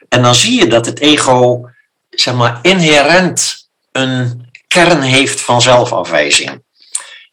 [0.09, 1.71] En dan zie je dat het ego,
[2.11, 6.63] zeg maar, inherent een kern heeft van zelfafwijzing.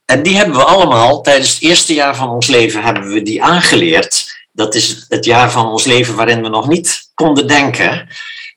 [0.05, 3.43] En die hebben we allemaal tijdens het eerste jaar van ons leven hebben we die
[3.43, 4.37] aangeleerd.
[4.51, 8.07] Dat is het jaar van ons leven waarin we nog niet konden denken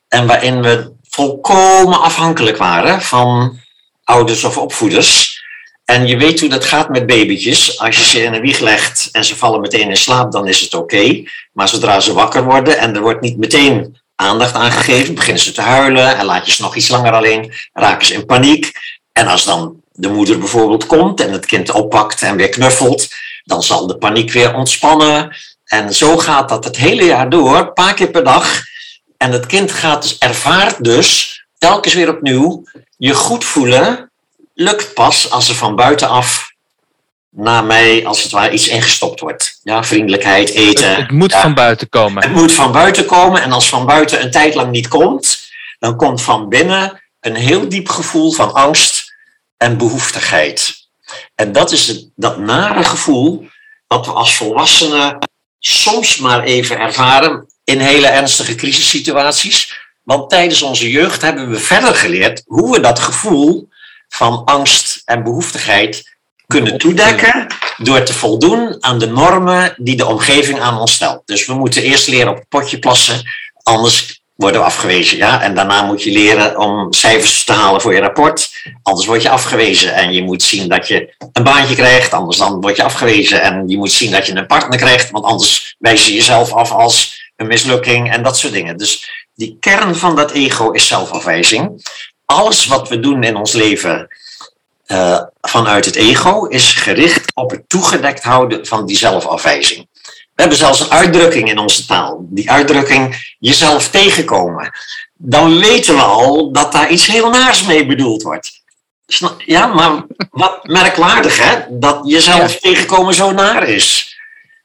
[0.07, 3.59] en waarin we volkomen afhankelijk waren van
[4.03, 5.41] ouders of opvoeders.
[5.85, 7.79] En je weet hoe dat gaat met babytjes.
[7.79, 10.61] Als je ze in een wieg legt en ze vallen meteen in slaap, dan is
[10.61, 11.23] het oké.
[11.51, 15.51] Maar zodra ze wakker worden en er wordt niet meteen aandacht aan gegeven, beginnen ze
[15.51, 18.71] te huilen en laat je ze nog iets langer alleen, raken ze in paniek.
[19.11, 23.07] En als dan de moeder bijvoorbeeld komt en het kind oppakt en weer knuffelt,
[23.43, 25.35] dan zal de paniek weer ontspannen.
[25.65, 28.71] En zo gaat dat het hele jaar door, een paar keer per dag.
[29.23, 32.63] En het kind gaat dus, ervaart dus telkens weer opnieuw
[32.97, 34.11] je goed voelen
[34.53, 36.51] lukt pas als er van buitenaf
[37.29, 39.59] naar mij als het ware iets ingestopt wordt.
[39.63, 40.89] Ja, vriendelijkheid, eten.
[40.89, 42.23] Het, het moet van buiten komen.
[42.23, 45.95] Het moet van buiten komen en als van buiten een tijd lang niet komt, dan
[45.95, 49.13] komt van binnen een heel diep gevoel van angst
[49.57, 50.87] en behoeftigheid.
[51.35, 53.47] En dat is het, dat nare gevoel
[53.87, 55.17] wat we als volwassenen
[55.59, 59.81] soms maar even ervaren in hele ernstige crisissituaties.
[60.03, 63.69] Want tijdens onze jeugd hebben we verder geleerd hoe we dat gevoel
[64.09, 66.11] van angst en behoeftigheid
[66.47, 67.47] kunnen toedekken
[67.77, 71.21] door te voldoen aan de normen die de omgeving aan ons stelt.
[71.25, 73.21] Dus we moeten eerst leren op het potje plassen,
[73.63, 75.17] anders worden we afgewezen.
[75.17, 75.41] Ja?
[75.41, 78.51] En daarna moet je leren om cijfers te halen voor je rapport.
[78.83, 79.93] anders word je afgewezen.
[79.93, 83.41] En je moet zien dat je een baantje krijgt, anders dan word je afgewezen.
[83.41, 86.71] En je moet zien dat je een partner krijgt, want anders wijs je jezelf af
[86.71, 88.77] als een mislukking en dat soort dingen.
[88.77, 91.87] Dus die kern van dat ego is zelfafwijzing.
[92.25, 94.07] Alles wat we doen in ons leven
[94.87, 99.87] uh, vanuit het ego is gericht op het toegedekt houden van die zelfafwijzing.
[100.03, 102.25] We hebben zelfs een uitdrukking in onze taal.
[102.29, 104.71] Die uitdrukking jezelf tegenkomen.
[105.13, 108.61] Dan weten we al dat daar iets heel naars mee bedoeld wordt.
[109.37, 114.17] Ja, maar wat merkwaardig hè, dat jezelf tegenkomen zo naar is.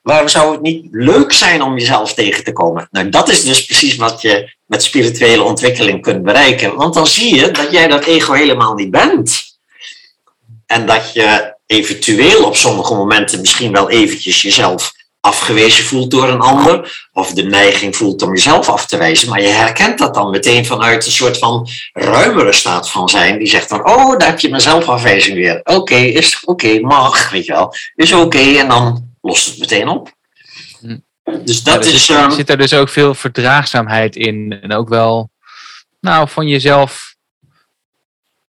[0.09, 2.89] Waarom zou het niet leuk zijn om jezelf tegen te komen?
[2.91, 6.77] Nou, dat is dus precies wat je met spirituele ontwikkeling kunt bereiken.
[6.77, 9.43] Want dan zie je dat jij dat ego helemaal niet bent.
[10.67, 16.41] En dat je eventueel op sommige momenten misschien wel eventjes jezelf afgewezen voelt door een
[16.41, 20.31] ander, of de neiging voelt om jezelf af te wijzen, maar je herkent dat dan
[20.31, 24.41] meteen vanuit een soort van ruimere staat van zijn, die zegt dan, oh, daar heb
[24.41, 25.61] je mijn zelfafwijzing weer.
[25.65, 27.75] Oké, is oké, mag, weet je wel.
[27.95, 30.13] Is oké, en dan lost het meteen op.
[30.81, 30.99] Hm.
[31.45, 32.05] Dus dat is.
[32.05, 35.31] Zit, ehm, zit er dus ook veel verdraagzaamheid in en ook wel,
[36.01, 37.17] nou, van jezelf.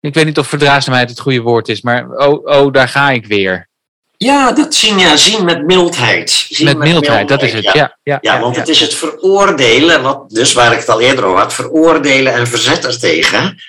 [0.01, 3.27] Ik weet niet of verdraagzaamheid het goede woord is, maar oh, oh daar ga ik
[3.27, 3.69] weer.
[4.17, 6.31] Ja, dat zien, ja, zien met mildheid.
[6.31, 7.99] Zien met, mildheid, dat is het, ja.
[8.03, 11.39] Ja, ja, want het is het veroordelen, wat, dus waar ik het al eerder over
[11.39, 13.63] had, veroordelen en verzet er tegen,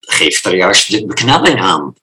[0.00, 1.94] geeft er juist de beknelling aan.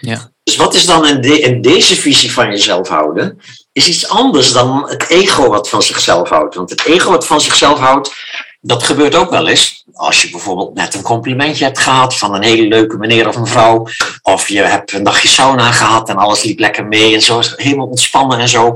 [0.00, 0.30] Ja.
[0.42, 3.40] Dus wat is dan in, de, in deze visie van jezelf houden,
[3.76, 6.54] is iets anders dan het ego wat van zichzelf houdt.
[6.54, 8.14] Want het ego wat van zichzelf houdt,
[8.60, 9.84] dat gebeurt ook wel eens.
[9.92, 13.86] Als je bijvoorbeeld net een complimentje hebt gehad van een hele leuke meneer of mevrouw.
[14.22, 17.40] Of je hebt een dagje sauna gehad en alles liep lekker mee en zo.
[17.56, 18.74] Helemaal ontspannen en zo.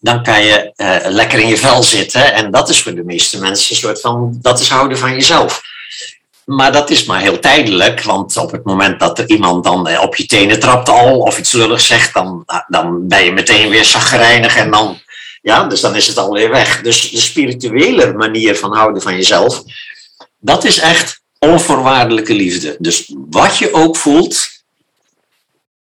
[0.00, 2.34] Dan kan je uh, lekker in je vel zitten.
[2.34, 5.62] En dat is voor de meeste mensen een soort van, dat is houden van jezelf.
[6.46, 10.02] Maar dat is maar heel tijdelijk, want op het moment dat er iemand dan eh,
[10.02, 13.84] op je tenen trapt al of iets lulligs zegt, dan, dan ben je meteen weer
[13.84, 14.98] zagrijnig en dan
[15.46, 16.80] ja, dus dan is het alweer weg.
[16.82, 19.62] Dus de spirituele manier van houden van jezelf,
[20.38, 22.76] dat is echt onvoorwaardelijke liefde.
[22.78, 24.48] Dus wat je ook voelt,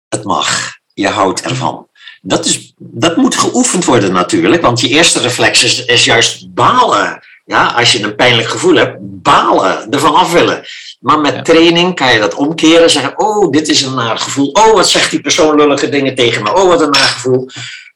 [0.10, 0.76] het mag.
[0.94, 1.88] Je houdt ervan.
[2.22, 7.24] Dat, is, dat moet geoefend worden natuurlijk, want je eerste reflex is, is juist balen.
[7.48, 10.66] Ja, als je een pijnlijk gevoel hebt, balen, ervan af willen.
[11.00, 12.90] Maar met training kan je dat omkeren.
[12.90, 14.48] Zeggen, oh, dit is een naar gevoel.
[14.52, 16.54] Oh, wat zegt die persoon lullige dingen tegen me.
[16.54, 17.50] Oh, wat een naar gevoel.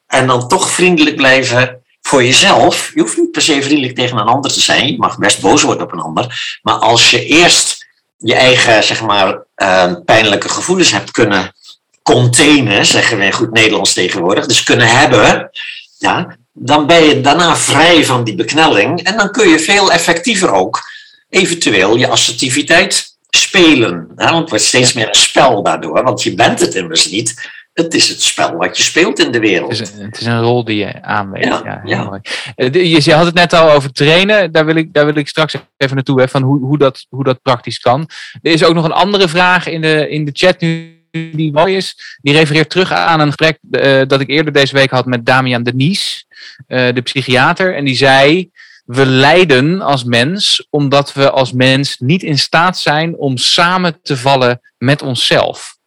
[0.07, 2.91] En dan toch vriendelijk blijven voor jezelf.
[2.93, 4.91] Je hoeft niet per se vriendelijk tegen een ander te zijn.
[4.91, 6.59] Je mag best boos worden op een ander.
[6.61, 7.87] Maar als je eerst
[8.17, 11.55] je eigen, zeg maar, uh, pijnlijke gevoelens hebt kunnen
[12.03, 15.49] containen, zeggen we in goed Nederlands tegenwoordig, dus kunnen hebben,
[15.97, 19.03] ja, dan ben je daarna vrij van die beknelling.
[19.03, 20.81] En dan kun je veel effectiever ook
[21.29, 24.07] eventueel je assertiviteit spelen.
[24.15, 27.59] Want het wordt steeds meer een spel daardoor, want je bent het immers niet.
[27.73, 29.71] Het is het spel wat je speelt in de wereld.
[29.71, 31.45] Het is een, het is een rol die je aanweegt.
[31.45, 32.21] Ja, ja.
[32.55, 34.51] Eh, je, je, had het net al over trainen.
[34.51, 36.19] Daar wil ik, daar wil ik straks even naartoe.
[36.19, 38.09] Hè, van hoe, hoe, dat, hoe dat praktisch kan.
[38.41, 41.75] Er is ook nog een andere vraag in de, in de chat nu die mooi
[41.75, 42.17] is.
[42.21, 45.63] Die refereert terug aan een gesprek uh, dat ik eerder deze week had met Damian
[45.63, 46.25] Denies,
[46.67, 47.75] uh, de psychiater.
[47.75, 48.51] En die zei,
[48.85, 54.17] we lijden als mens omdat we als mens niet in staat zijn om samen te
[54.17, 55.79] vallen met onszelf.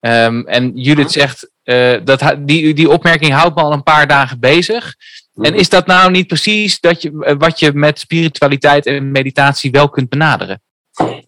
[0.00, 4.40] Um, en Judith zegt, uh, dat, die, die opmerking houdt me al een paar dagen
[4.40, 4.94] bezig.
[5.34, 9.70] En is dat nou niet precies dat je, eh, wat je met spiritualiteit en meditatie
[9.70, 10.62] wel kunt benaderen?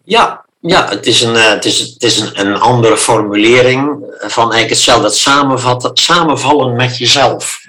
[0.03, 4.69] Ja, ja het is een, het is, het is een, een andere formulering van eigenlijk
[4.69, 5.03] hetzelfde.
[5.03, 7.60] Dat samenvatten, samenvallen met jezelf.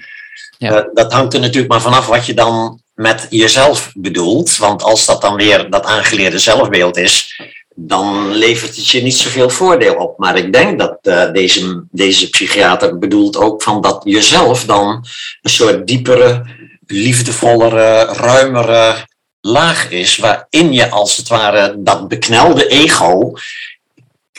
[0.62, 4.56] Uh, dat hangt er natuurlijk maar vanaf wat je dan met jezelf bedoelt.
[4.56, 7.40] Want als dat dan weer dat aangeleerde zelfbeeld is,
[7.74, 10.18] dan levert het je niet zoveel voordeel op.
[10.18, 15.04] Maar ik denk dat uh, deze, deze psychiater bedoelt ook van dat jezelf dan
[15.42, 16.46] een soort diepere,
[16.86, 19.06] liefdevollere, ruimere
[19.40, 23.32] laag is, waarin je als het ware dat beknelde ego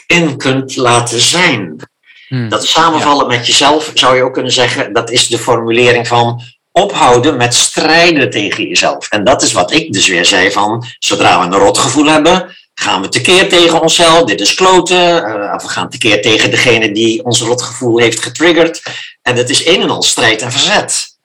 [0.07, 1.91] in kunt laten zijn.
[2.33, 2.49] Hmm.
[2.49, 6.41] Dat samenvallen met jezelf zou je ook kunnen zeggen, dat is de formulering van
[6.71, 9.09] ophouden met strijden tegen jezelf.
[9.09, 13.01] En dat is wat ik dus weer zei van, zodra we een rotgevoel hebben, gaan
[13.01, 17.41] we tekeer tegen onszelf, dit is kloten, uh, we gaan tekeer tegen degene die ons
[17.41, 18.81] rotgevoel heeft getriggerd.
[19.21, 21.17] En het is een en al strijd en verzet.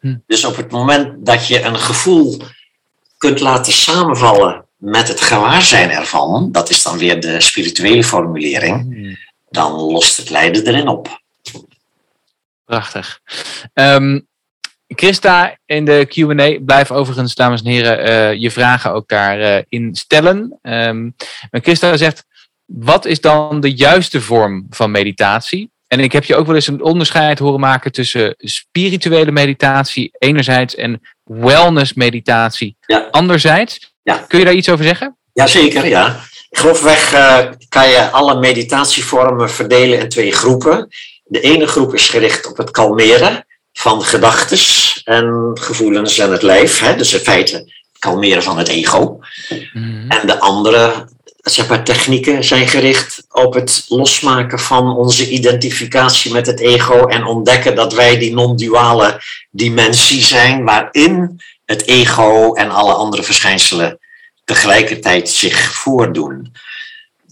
[0.00, 0.14] Hm.
[0.26, 2.42] Dus op het moment dat je een gevoel
[3.18, 9.14] kunt laten samenvallen met het gewaarzijn ervan, dat is dan weer de spirituele formulering, hm.
[9.54, 11.22] Dan lost het lijden erin op.
[12.64, 13.20] Prachtig.
[13.74, 14.26] Um,
[14.86, 16.64] Christa in de Q&A.
[16.64, 20.58] Blijf overigens, dames en heren, uh, je vragen ook daarin uh, stellen.
[20.62, 21.14] Um,
[21.50, 22.24] maar Christa zegt,
[22.64, 25.70] wat is dan de juiste vorm van meditatie?
[25.86, 30.74] En ik heb je ook wel eens een onderscheid horen maken tussen spirituele meditatie enerzijds
[30.74, 33.08] en wellness meditatie Ja.
[33.10, 33.92] anderzijds.
[34.02, 34.16] Ja.
[34.28, 35.16] Kun je daar iets over zeggen?
[35.32, 36.20] Jazeker, ja.
[36.56, 37.38] Grofweg eh,
[37.68, 40.88] kan je alle meditatievormen verdelen in twee groepen.
[41.24, 44.58] De ene groep is gericht op het kalmeren van gedachten
[45.04, 46.78] en gevoelens en het lijf.
[46.78, 46.96] Hè?
[46.96, 49.18] Dus in feite kalmeren van het ego.
[50.08, 51.06] En de andere
[51.42, 57.24] zeg maar, technieken zijn gericht op het losmaken van onze identificatie met het ego en
[57.24, 63.98] ontdekken dat wij die non-duale dimensie zijn waarin het ego en alle andere verschijnselen
[64.44, 66.52] tegelijkertijd zich voordoen.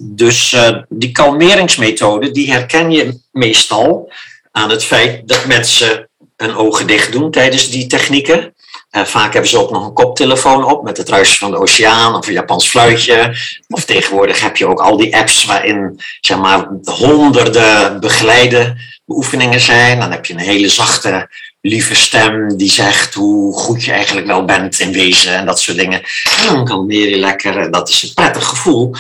[0.03, 4.13] Dus uh, die kalmeringsmethode die herken je meestal
[4.51, 8.55] aan het feit dat mensen hun ogen dicht doen tijdens die technieken.
[8.91, 12.15] Uh, vaak hebben ze ook nog een koptelefoon op met het ruisen van de oceaan
[12.15, 13.37] of een Japans fluitje.
[13.69, 20.01] Of tegenwoordig heb je ook al die apps waarin zeg maar, honderden begeleide oefeningen zijn.
[20.01, 21.29] Dan heb je een hele zachte,
[21.63, 25.77] lieve stem die zegt hoe goed je eigenlijk wel bent in wezen en dat soort
[25.77, 26.03] dingen.
[26.39, 28.95] En dan kalmeer je lekker dat is een prettig gevoel.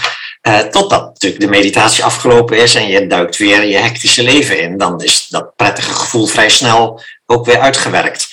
[0.49, 4.79] Uh, totdat natuurlijk de meditatie afgelopen is en je duikt weer je hectische leven in.
[4.79, 8.29] Dan is dat prettige gevoel vrij snel ook weer uitgewerkt.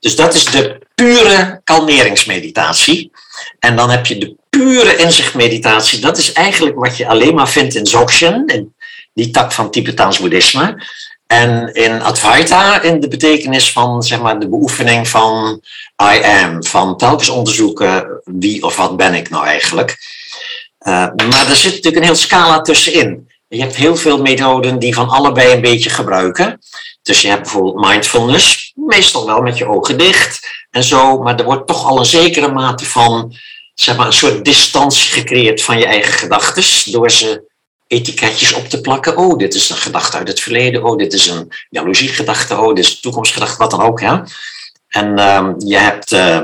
[0.00, 3.10] Dus dat is de pure kalmeringsmeditatie.
[3.58, 6.00] En dan heb je de pure inzichtmeditatie.
[6.00, 8.74] Dat is eigenlijk wat je alleen maar vindt in Dzogchen, in
[9.14, 10.82] die tak van Tibetaans boeddhisme.
[11.26, 15.60] En in Advaita, in de betekenis van zeg maar, de beoefening van
[16.02, 19.96] I am, van telkens onderzoeken wie of wat ben ik nou eigenlijk.
[20.80, 23.28] Uh, maar er zit natuurlijk een heel scala tussenin.
[23.48, 26.60] Je hebt heel veel methoden die van allebei een beetje gebruiken.
[27.02, 31.44] Dus je hebt bijvoorbeeld mindfulness, meestal wel met je ogen dicht en zo, maar er
[31.44, 33.36] wordt toch al een zekere mate van,
[33.74, 37.54] zeg maar, een soort distantie gecreëerd van je eigen gedachten, door ze
[37.86, 39.16] etiketjes op te plakken.
[39.16, 40.84] Oh, dit is een gedachte uit het verleden.
[40.84, 42.56] Oh, dit is een jaloeziegedachte.
[42.56, 44.00] Oh, dit is een toekomstgedachte, wat dan ook.
[44.00, 44.24] Ja?
[44.88, 46.42] En um, je hebt uh,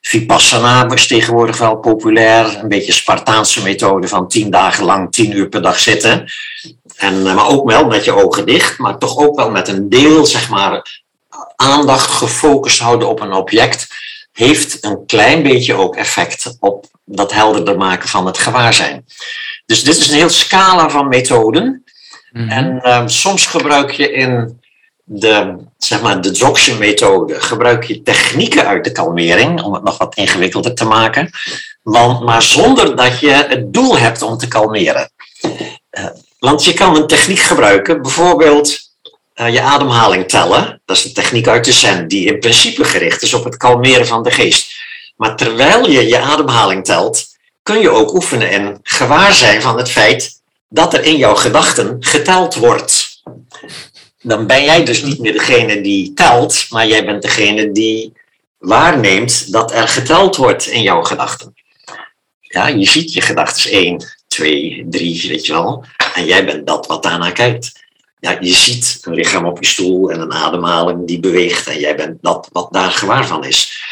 [0.00, 2.58] Vipassana, is tegenwoordig wel populair.
[2.58, 6.32] Een beetje Spartaanse methode van tien dagen lang, tien uur per dag zitten.
[6.96, 9.88] En, uh, maar ook wel met je ogen dicht, maar toch ook wel met een
[9.88, 11.02] deel, zeg maar,
[11.56, 13.86] aandacht gefocust houden op een object.
[14.32, 19.04] Heeft een klein beetje ook effect op dat helderder maken van het gewaarzijn.
[19.66, 21.84] Dus dit is een heel scala van methoden.
[22.30, 22.50] Mm-hmm.
[22.50, 24.62] En uh, soms gebruik je in
[25.04, 29.98] de, zeg maar, de Dzogchen methode gebruik je technieken uit de kalmering om het nog
[29.98, 31.30] wat ingewikkelder te maken.
[31.82, 35.10] Want, maar zonder dat je het doel hebt om te kalmeren.
[35.42, 36.06] Uh,
[36.38, 38.78] want je kan een techniek gebruiken, bijvoorbeeld
[39.34, 40.82] uh, je ademhaling tellen.
[40.84, 44.06] Dat is een techniek uit de Zen die in principe gericht is op het kalmeren
[44.06, 44.72] van de geest.
[45.16, 47.26] Maar terwijl je je ademhaling telt,
[47.64, 51.96] kun je ook oefenen en gewaar zijn van het feit dat er in jouw gedachten
[52.00, 53.22] geteld wordt.
[54.22, 58.12] Dan ben jij dus niet meer degene die telt, maar jij bent degene die
[58.58, 61.54] waarneemt dat er geteld wordt in jouw gedachten.
[62.40, 65.84] Ja, je ziet je gedachten 1, 2, 3, weet je wel.
[66.14, 67.83] En jij bent dat wat daarnaar kijkt.
[68.24, 71.66] Ja, je ziet een lichaam op je stoel en een ademhaling die beweegt.
[71.66, 73.82] En jij bent dat wat daar gewaar van is.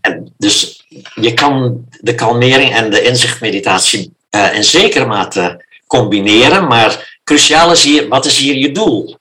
[0.00, 7.18] En dus je kan de kalmering en de inzichtmeditatie uh, in zekere mate combineren, maar
[7.24, 9.16] cruciaal is hier, wat is hier je doel?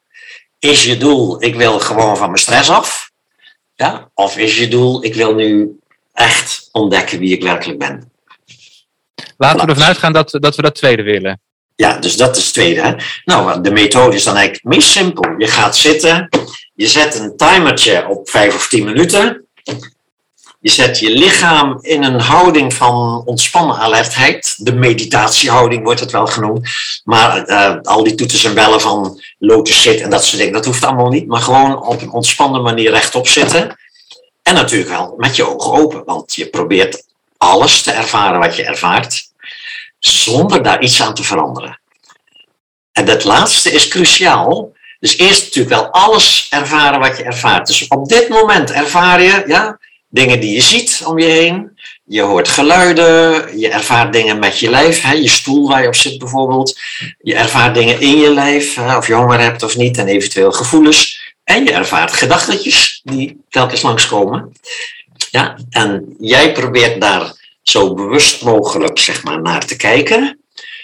[0.59, 3.11] Is je doel, ik wil gewoon van mijn stress af?
[3.75, 4.09] Ja?
[4.13, 5.79] Of is je doel, ik wil nu
[6.13, 8.11] echt ontdekken wie ik werkelijk ben?
[9.37, 11.41] Laten we ervan uitgaan dat, dat we dat tweede willen.
[11.77, 12.81] Ja, dus dat is het tweede.
[12.81, 12.93] Hè?
[13.25, 15.33] Nou, de methode is dan eigenlijk het meest simpel.
[15.37, 16.29] Je gaat zitten,
[16.73, 19.45] je zet een timertje op vijf of tien minuten.
[20.59, 24.55] Je zet je lichaam in een houding van ontspannen alertheid.
[24.57, 26.69] De meditatiehouding wordt het wel genoemd.
[27.03, 30.65] Maar uh, al die toeters en bellen van lotus zit en dat soort dingen, dat
[30.65, 31.27] hoeft allemaal niet.
[31.27, 33.79] Maar gewoon op een ontspannen manier rechtop zitten.
[34.43, 36.03] En natuurlijk wel met je ogen open.
[36.05, 37.03] Want je probeert
[37.37, 39.26] alles te ervaren wat je ervaart.
[40.07, 41.79] Zonder daar iets aan te veranderen.
[42.91, 44.71] En dat laatste is cruciaal.
[44.99, 47.67] Dus eerst natuurlijk wel alles ervaren wat je ervaart.
[47.67, 49.79] Dus op dit moment ervaar je, ja,
[50.09, 51.79] dingen die je ziet om je heen.
[52.03, 55.95] Je hoort geluiden, je ervaart dingen met je lijf, hè, je stoel waar je op
[55.95, 56.79] zit bijvoorbeeld.
[57.17, 60.51] Je ervaart dingen in je lijf, hè, of je honger hebt of niet, en eventueel
[60.51, 61.25] gevoelens.
[61.43, 64.51] En je ervaart gedachtetjes die telkens langskomen.
[65.31, 67.36] Ja, en jij probeert daar
[67.69, 70.39] zo bewust mogelijk zeg maar, naar te kijken,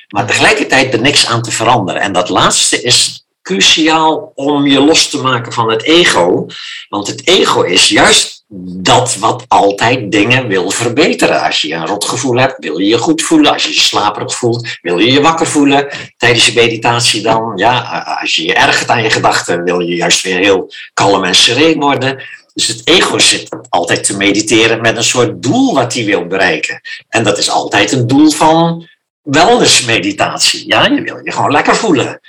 [0.07, 2.01] maar tegelijkertijd er niks aan te veranderen.
[2.01, 6.45] En dat laatste is cruciaal om je los te maken van het ego.
[6.89, 8.43] Want het ego is juist
[8.81, 11.41] dat wat altijd dingen wil verbeteren.
[11.41, 13.53] Als je een rotgevoel hebt, wil je je goed voelen.
[13.53, 15.87] Als je je slaperig voelt, wil je je wakker voelen.
[16.17, 17.79] Tijdens je meditatie dan, ja,
[18.21, 21.79] als je je ergert aan je gedachten, wil je juist weer heel kalm en sereen
[21.79, 22.23] worden.
[22.53, 26.81] Dus het ego zit altijd te mediteren met een soort doel wat hij wil bereiken.
[27.09, 28.87] En dat is altijd een doel van
[29.21, 30.67] wellnessmeditatie.
[30.67, 32.19] Ja, je wil je gewoon lekker voelen.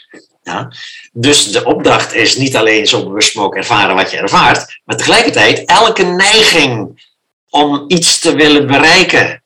[0.43, 0.73] Ja?
[1.13, 6.03] Dus de opdracht is niet alleen zo bewust ervaren wat je ervaart, maar tegelijkertijd elke
[6.03, 7.03] neiging
[7.51, 9.43] om iets te willen bereiken,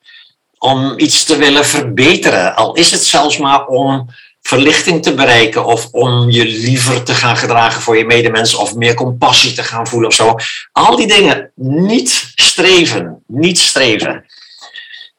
[0.59, 4.09] om iets te willen verbeteren, al is het zelfs maar om
[4.49, 8.95] verlichting te bereiken of om je liever te gaan gedragen voor je medemens of meer
[8.95, 10.35] compassie te gaan voelen of zo.
[10.73, 14.25] Al die dingen niet streven, niet streven.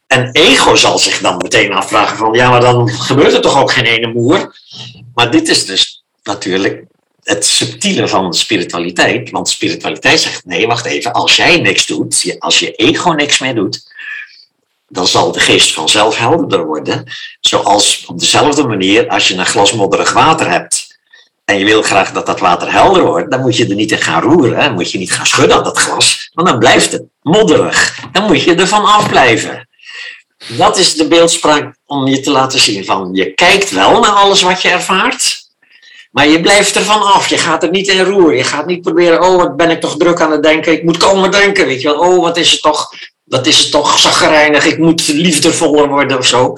[0.07, 3.71] En ego zal zich dan meteen afvragen van ja, maar dan gebeurt er toch ook
[3.71, 4.55] geen ene moer.
[5.13, 6.83] Maar dit is dus natuurlijk
[7.23, 9.29] het subtiele van spiritualiteit.
[9.29, 13.55] Want spiritualiteit zegt nee, wacht even, als jij niks doet, als je ego niks meer
[13.55, 13.88] doet,
[14.89, 17.03] dan zal de geest vanzelf helderder worden.
[17.39, 20.99] Zoals op dezelfde manier als je een glas modderig water hebt
[21.45, 23.97] en je wil graag dat dat water helder wordt, dan moet je er niet in
[23.97, 24.59] gaan roeren.
[24.59, 27.99] Dan moet je niet gaan schudden aan dat glas, want dan blijft het modderig.
[28.11, 29.67] Dan moet je ervan afblijven.
[30.47, 34.41] Dat is de beeldspraak om je te laten zien van je kijkt wel naar alles
[34.41, 35.39] wat je ervaart,
[36.11, 37.27] maar je blijft ervan af.
[37.27, 38.37] Je gaat er niet in roeren.
[38.37, 40.71] Je gaat niet proberen, oh wat ben ik toch druk aan het denken.
[40.71, 41.99] Ik moet komen denken, weet je wel.
[41.99, 42.93] Oh wat is het toch,
[43.29, 44.65] wat is het toch zagrijnig.
[44.65, 46.57] Ik moet liefdevoller worden of zo.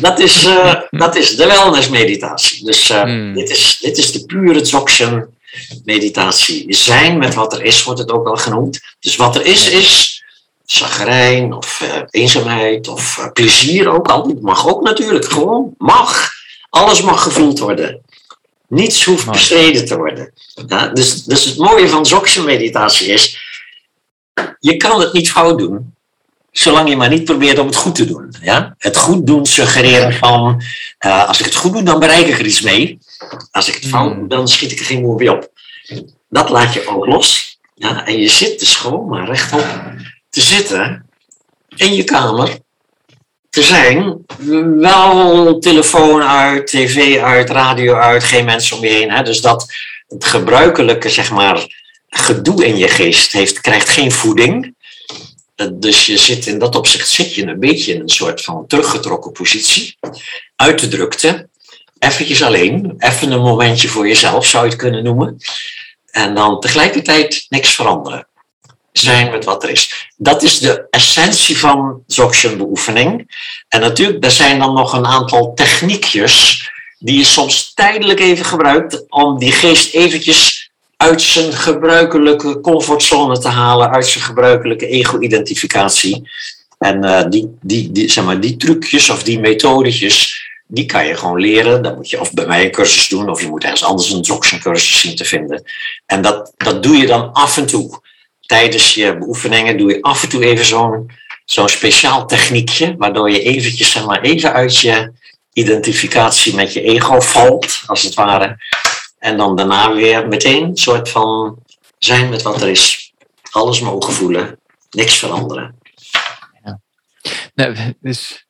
[0.00, 2.64] Dat is, uh, dat is de wellnessmeditatie.
[2.64, 3.34] Dus uh, hmm.
[3.34, 5.38] dit, is, dit is de pure Dzogchen
[5.84, 6.74] meditatie.
[6.74, 8.80] Zijn met wat er is, wordt het ook wel genoemd.
[9.00, 10.22] Dus wat er is, is
[10.64, 14.38] zagrijn of uh, eenzaamheid of plezier ook al.
[14.40, 16.30] Mag ook natuurlijk, gewoon mag.
[16.70, 18.00] Alles mag gevoeld worden.
[18.68, 20.32] Niets hoeft bestreden te worden.
[20.66, 23.49] Ja, dus, dus het mooie van Dzogchen meditatie is,
[24.58, 25.94] je kan het niet fout doen,
[26.52, 28.34] zolang je maar niet probeert om het goed te doen.
[28.42, 28.74] Ja?
[28.78, 30.62] Het goed doen suggereren van,
[31.06, 32.98] uh, als ik het goed doe, dan bereik ik er iets mee.
[33.50, 35.50] Als ik het fout doe, dan schiet ik er geen moer weer op.
[36.28, 37.58] Dat laat je ook los.
[37.74, 38.06] Ja?
[38.06, 39.66] En je zit dus gewoon maar rechtop
[40.30, 41.06] te zitten
[41.76, 42.58] in je kamer
[43.50, 44.24] te zijn.
[44.78, 49.10] Wel telefoon uit, tv uit, radio uit, geen mensen om je heen.
[49.10, 49.22] Hè?
[49.22, 49.72] Dus dat
[50.08, 51.66] het gebruikelijke, zeg maar,
[52.10, 54.74] gedoe in je geest heeft, krijgt geen voeding.
[55.72, 59.32] Dus je zit in dat opzicht zit je een beetje in een soort van teruggetrokken
[59.32, 59.96] positie.
[60.56, 61.48] Uit de drukte.
[61.98, 62.94] Eventjes alleen.
[62.98, 65.36] Even een momentje voor jezelf zou je het kunnen noemen.
[66.10, 68.26] En dan tegelijkertijd niks veranderen
[68.92, 70.10] zijn met wat er is.
[70.16, 73.36] Dat is de essentie van Dzogchen beoefening.
[73.68, 79.04] En natuurlijk, er zijn dan nog een aantal techniekjes die je soms tijdelijk even gebruikt
[79.08, 80.59] om die geest eventjes
[81.00, 86.30] uit zijn gebruikelijke comfortzone te halen, uit zijn gebruikelijke ego-identificatie.
[86.78, 91.16] En uh, die, die, die, zeg maar, die trucjes of die methodetjes, die kan je
[91.16, 91.82] gewoon leren.
[91.82, 94.60] Dan moet je of bij mij een cursus doen, of je moet ergens anders een
[94.60, 95.62] cursus zien te vinden.
[96.06, 98.00] En dat, dat doe je dan af en toe
[98.46, 101.10] tijdens je beoefeningen doe je af en toe even zo'n
[101.44, 105.12] zo'n speciaal techniekje, waardoor je eventjes zeg maar, even uit je
[105.52, 108.56] identificatie met je ego valt, als het ware.
[109.20, 111.58] En dan daarna weer meteen een soort van
[111.98, 113.12] zijn met wat er is.
[113.50, 114.58] Alles mogen voelen,
[114.90, 115.78] niks veranderen.
[117.54, 117.74] Ja.
[118.00, 118.46] Dus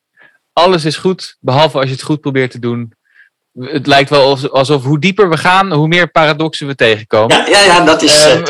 [0.52, 2.94] alles is goed, behalve als je het goed probeert te doen
[3.58, 7.36] het lijkt wel alsof hoe dieper we gaan, hoe meer paradoxen we tegenkomen.
[7.36, 8.44] Ja, ja, ja dat is, um,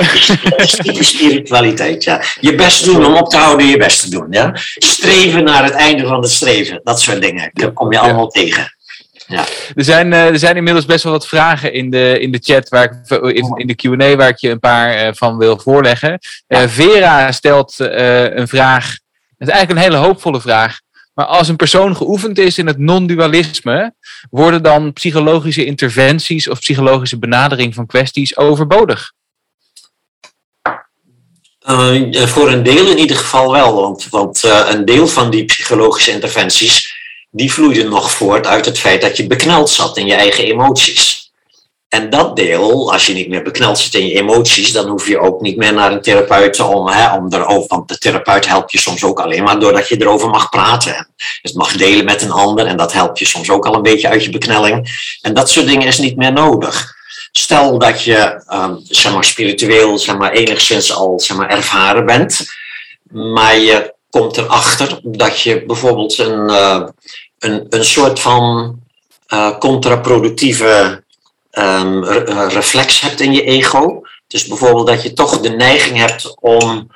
[1.05, 2.05] spiritualiteit.
[2.05, 2.23] Ja.
[2.41, 4.27] Je best doen om op te houden, je best te doen.
[4.31, 4.51] Ja?
[4.75, 7.51] Streven naar het einde van het streven, dat soort dingen.
[7.53, 8.75] Dat kom je allemaal tegen.
[9.31, 9.45] Ja.
[9.75, 12.69] Er, zijn, uh, er zijn inmiddels best wel wat vragen in de, in de chat,
[12.69, 16.19] waar ik, in, in de QA, waar ik je een paar uh, van wil voorleggen.
[16.49, 18.85] Uh, Vera stelt een vraag,
[19.39, 20.79] het is eigenlijk een hele hoopvolle vraag.
[21.15, 23.95] Maar als een persoon geoefend is in het non-dualisme,
[24.31, 29.13] worden dan psychologische interventies of psychologische benadering van kwesties overbodig?
[31.69, 35.45] Uh, voor een deel in ieder geval wel, want, want uh, een deel van die
[35.45, 36.90] psychologische interventies
[37.31, 41.21] die vloeiden nog voort uit het feit dat je bekneld zat in je eigen emoties.
[41.89, 45.19] En dat deel, als je niet meer bekneld zit in je emoties, dan hoef je
[45.19, 47.69] ook niet meer naar een therapeut om, hè, om erover.
[47.69, 51.09] Want de therapeut helpt je soms ook alleen maar doordat je erover mag praten.
[51.43, 54.09] Het mag delen met een ander en dat helpt je soms ook al een beetje
[54.09, 55.07] uit je beknelling.
[55.21, 56.95] En dat soort dingen is niet meer nodig.
[57.33, 62.47] Stel dat je um, zeg maar, spiritueel zeg maar, enigszins al zeg maar, ervaren bent,
[63.13, 66.83] maar je komt erachter dat je bijvoorbeeld een, uh,
[67.39, 68.79] een, een soort van
[69.33, 71.03] uh, contraproductieve
[71.53, 72.05] um,
[72.49, 74.03] reflex hebt in je ego.
[74.27, 76.91] Dus bijvoorbeeld dat je toch de neiging hebt om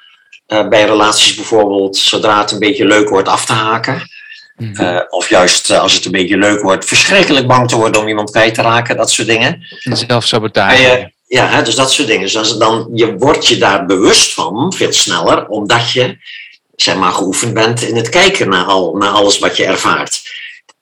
[0.48, 4.12] uh, bij relaties bijvoorbeeld, zodra het een beetje leuk wordt, af te haken.
[4.56, 8.08] Uh, of juist uh, als het een beetje leuk wordt, verschrikkelijk bang te worden om
[8.08, 9.66] iemand kwijt te raken, dat soort dingen.
[9.78, 11.12] Zelfsabotage.
[11.26, 12.32] ja, hè, dus dat soort dingen.
[12.32, 16.16] Dus dan, je wordt je daar bewust van, veel sneller, omdat je
[16.76, 20.22] zeg maar, geoefend bent in het kijken naar, al, naar alles wat je ervaart.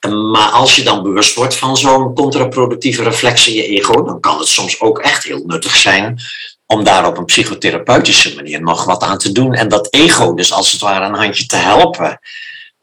[0.09, 4.39] Maar als je dan bewust wordt van zo'n contraproductieve reflex in je ego, dan kan
[4.39, 6.19] het soms ook echt heel nuttig zijn
[6.65, 9.53] om daar op een psychotherapeutische manier nog wat aan te doen.
[9.53, 12.19] En dat ego dus als het ware een handje te helpen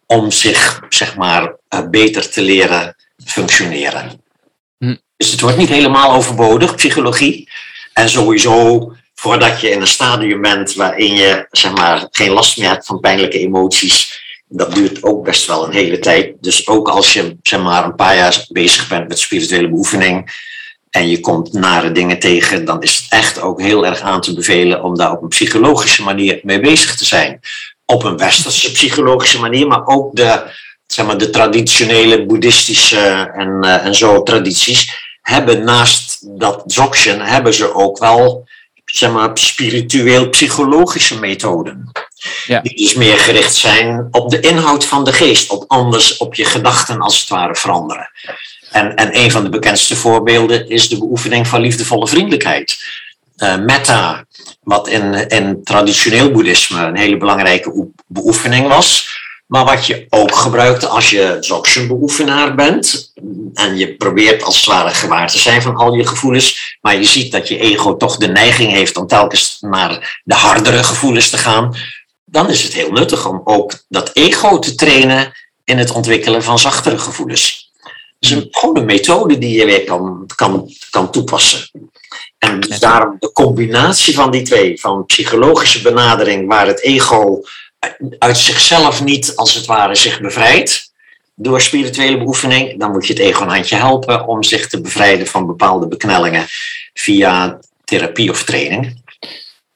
[0.07, 4.23] om zich, zeg maar, eh, beter te leren functioneren.
[4.79, 4.97] Hm.
[5.17, 7.51] Dus het wordt niet helemaal overbodig, psychologie.
[7.93, 12.69] En sowieso, voordat je in een stadium bent waarin je, zeg maar, geen last meer
[12.69, 16.35] hebt van pijnlijke emoties, dat duurt ook best wel een hele tijd.
[16.41, 20.49] Dus ook als je, zeg maar, een paar jaar bezig bent met spirituele beoefening,
[20.91, 24.35] en je komt nare dingen tegen, dan is het echt ook heel erg aan te
[24.35, 27.41] bevelen om daar op een psychologische manier mee bezig te zijn.
[27.85, 30.43] Op een westerse psychologische manier, maar ook de,
[30.87, 37.55] zeg maar, de traditionele boeddhistische en, uh, en zo tradities hebben naast dat dzogchen, hebben
[37.55, 38.49] ze ook wel
[38.93, 41.91] zeg maar, spiritueel-psychologische methoden.
[42.47, 42.61] Ja.
[42.61, 46.45] Die dus meer gericht zijn op de inhoud van de geest, op anders op je
[46.45, 48.11] gedachten als het ware veranderen.
[48.71, 52.79] En, en een van de bekendste voorbeelden is de beoefening van liefdevolle vriendelijkheid.
[53.37, 54.25] Uh, metta,
[54.63, 59.20] wat in, in traditioneel boeddhisme een hele belangrijke beoefening was.
[59.51, 63.13] Maar wat je ook gebruikt als je Dzogchen-beoefenaar bent.
[63.55, 66.77] En je probeert als het ware gewaar te zijn van al je gevoelens.
[66.81, 70.85] Maar je ziet dat je ego toch de neiging heeft om telkens naar de hardere
[70.85, 71.77] gevoelens te gaan.
[72.25, 75.33] Dan is het heel nuttig om ook dat ego te trainen
[75.65, 77.71] in het ontwikkelen van zachtere gevoelens.
[77.83, 81.71] Het is een, gewoon een methode die je weer kan, kan, kan toepassen.
[82.39, 87.41] En dus daarom de combinatie van die twee, van psychologische benadering, waar het ego
[88.19, 90.93] uit zichzelf niet als het ware zich bevrijdt
[91.35, 95.27] door spirituele beoefening, dan moet je het ego een handje helpen om zich te bevrijden
[95.27, 96.45] van bepaalde beknellingen
[96.95, 98.99] via therapie of training.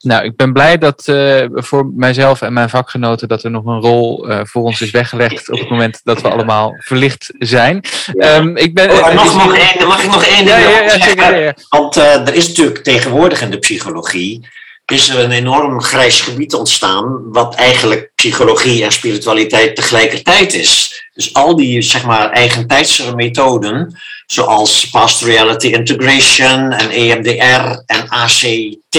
[0.00, 3.80] Nou, ik ben blij dat uh, voor mijzelf en mijn vakgenoten dat er nog een
[3.80, 7.84] rol uh, voor ons is weggelegd op het moment dat we allemaal verlicht zijn.
[8.12, 8.36] Ja.
[8.36, 11.42] Um, ik ben, oh, nog één, mag ik nog één ding ja, ja, ja, zeker,
[11.42, 14.48] ja, Want uh, er is natuurlijk tegenwoordig in de psychologie
[14.92, 21.02] is er een enorm grijs gebied ontstaan, wat eigenlijk psychologie en spiritualiteit tegelijkertijd is.
[21.14, 28.96] Dus al die zeg maar eigentijdse methoden, zoals past reality integration en EMDR en ACT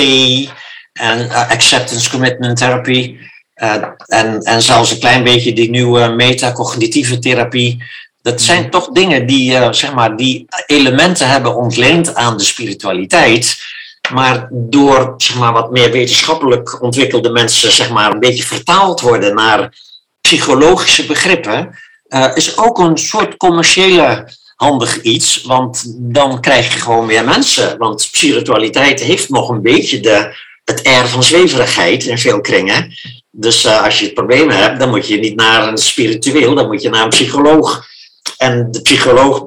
[0.94, 3.18] en uh, acceptance commitment therapy.
[3.56, 3.76] Uh,
[4.06, 7.84] en, en zelfs een klein beetje die nieuwe metacognitieve therapie.
[8.22, 8.70] Dat zijn mhm.
[8.70, 13.58] toch dingen die, uh, zeg maar, die elementen hebben ontleend aan de spiritualiteit.
[14.10, 19.36] Maar door zeg maar, wat meer wetenschappelijk ontwikkelde mensen zeg maar, een beetje vertaald worden
[19.36, 19.78] naar
[20.22, 21.80] psychologische begrippen,
[22.34, 25.42] is ook een soort commerciële handig iets.
[25.42, 27.78] Want dan krijg je gewoon meer mensen.
[27.78, 30.34] Want spiritualiteit heeft nog een beetje de
[30.66, 32.94] het air van zweverigheid in veel kringen.
[33.32, 36.82] Dus uh, als je problemen hebt, dan moet je niet naar een spiritueel, dan moet
[36.82, 37.86] je naar een psycholoog.
[38.38, 39.45] En de psycholoog,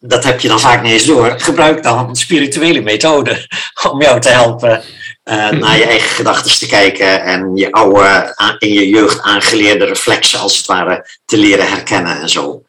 [0.00, 3.46] dat heb je dan vaak niet eens door, gebruikt dan spirituele methode
[3.90, 4.82] om jou te helpen
[5.24, 10.38] uh, naar je eigen gedachten te kijken en je oude, in je jeugd aangeleerde reflexen
[10.38, 12.62] als het ware te leren herkennen en zo.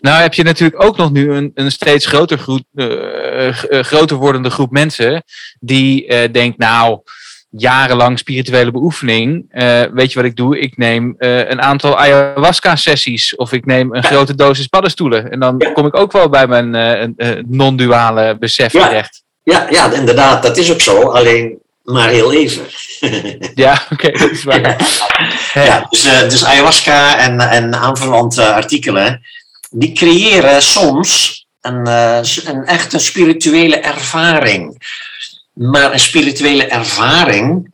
[0.00, 3.52] Nou heb je natuurlijk ook nog nu een, een steeds groter, groep, uh,
[3.82, 5.24] groter wordende groep mensen
[5.60, 7.00] die uh, denkt, nou,
[7.50, 9.46] jarenlang spirituele beoefening,
[9.92, 10.58] weet je wat ik doe?
[10.58, 15.30] Ik neem een aantal ayahuasca-sessies of ik neem een grote dosis paddenstoelen.
[15.30, 17.14] En dan kom ik ook wel bij mijn
[17.48, 18.86] non-duale besef ja.
[18.86, 19.22] terecht.
[19.42, 21.02] Ja, ja, inderdaad, dat is ook zo.
[21.02, 22.64] Alleen maar heel even.
[23.54, 24.60] ja, oké, okay, dat is waar.
[25.54, 29.20] ja, ja dus, dus, ayahuasca en, en aanverwante artikelen,
[29.70, 31.86] die creëren soms een,
[32.46, 34.76] een echt een spirituele ervaring.
[35.56, 37.72] Maar een spirituele ervaring,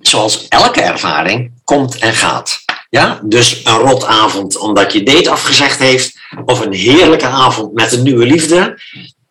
[0.00, 2.64] zoals elke ervaring, komt en gaat.
[2.90, 8.02] Ja, dus een rotavond omdat je date afgezegd heeft, of een heerlijke avond met een
[8.02, 8.80] nieuwe liefde,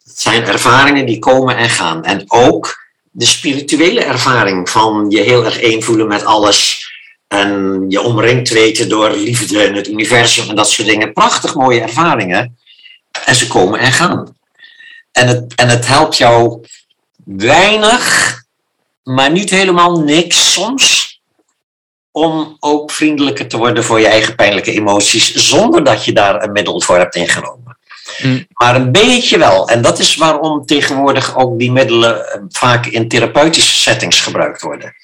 [0.03, 2.03] zijn ervaringen die komen en gaan.
[2.03, 6.89] En ook de spirituele ervaring van je heel erg één voelen met alles.
[7.27, 11.13] En je omringd weten door liefde en het universum en dat soort dingen.
[11.13, 12.57] Prachtig mooie ervaringen.
[13.25, 14.35] En ze komen en gaan.
[15.11, 16.65] En het, en het helpt jou
[17.27, 18.35] weinig,
[19.03, 21.05] maar niet helemaal niks soms.
[22.11, 26.51] Om ook vriendelijker te worden voor je eigen pijnlijke emoties, zonder dat je daar een
[26.51, 27.77] middel voor hebt ingenomen.
[28.21, 28.47] Mm.
[28.49, 29.69] Maar een beetje wel.
[29.69, 34.95] En dat is waarom tegenwoordig ook die middelen eh, vaak in therapeutische settings gebruikt worden.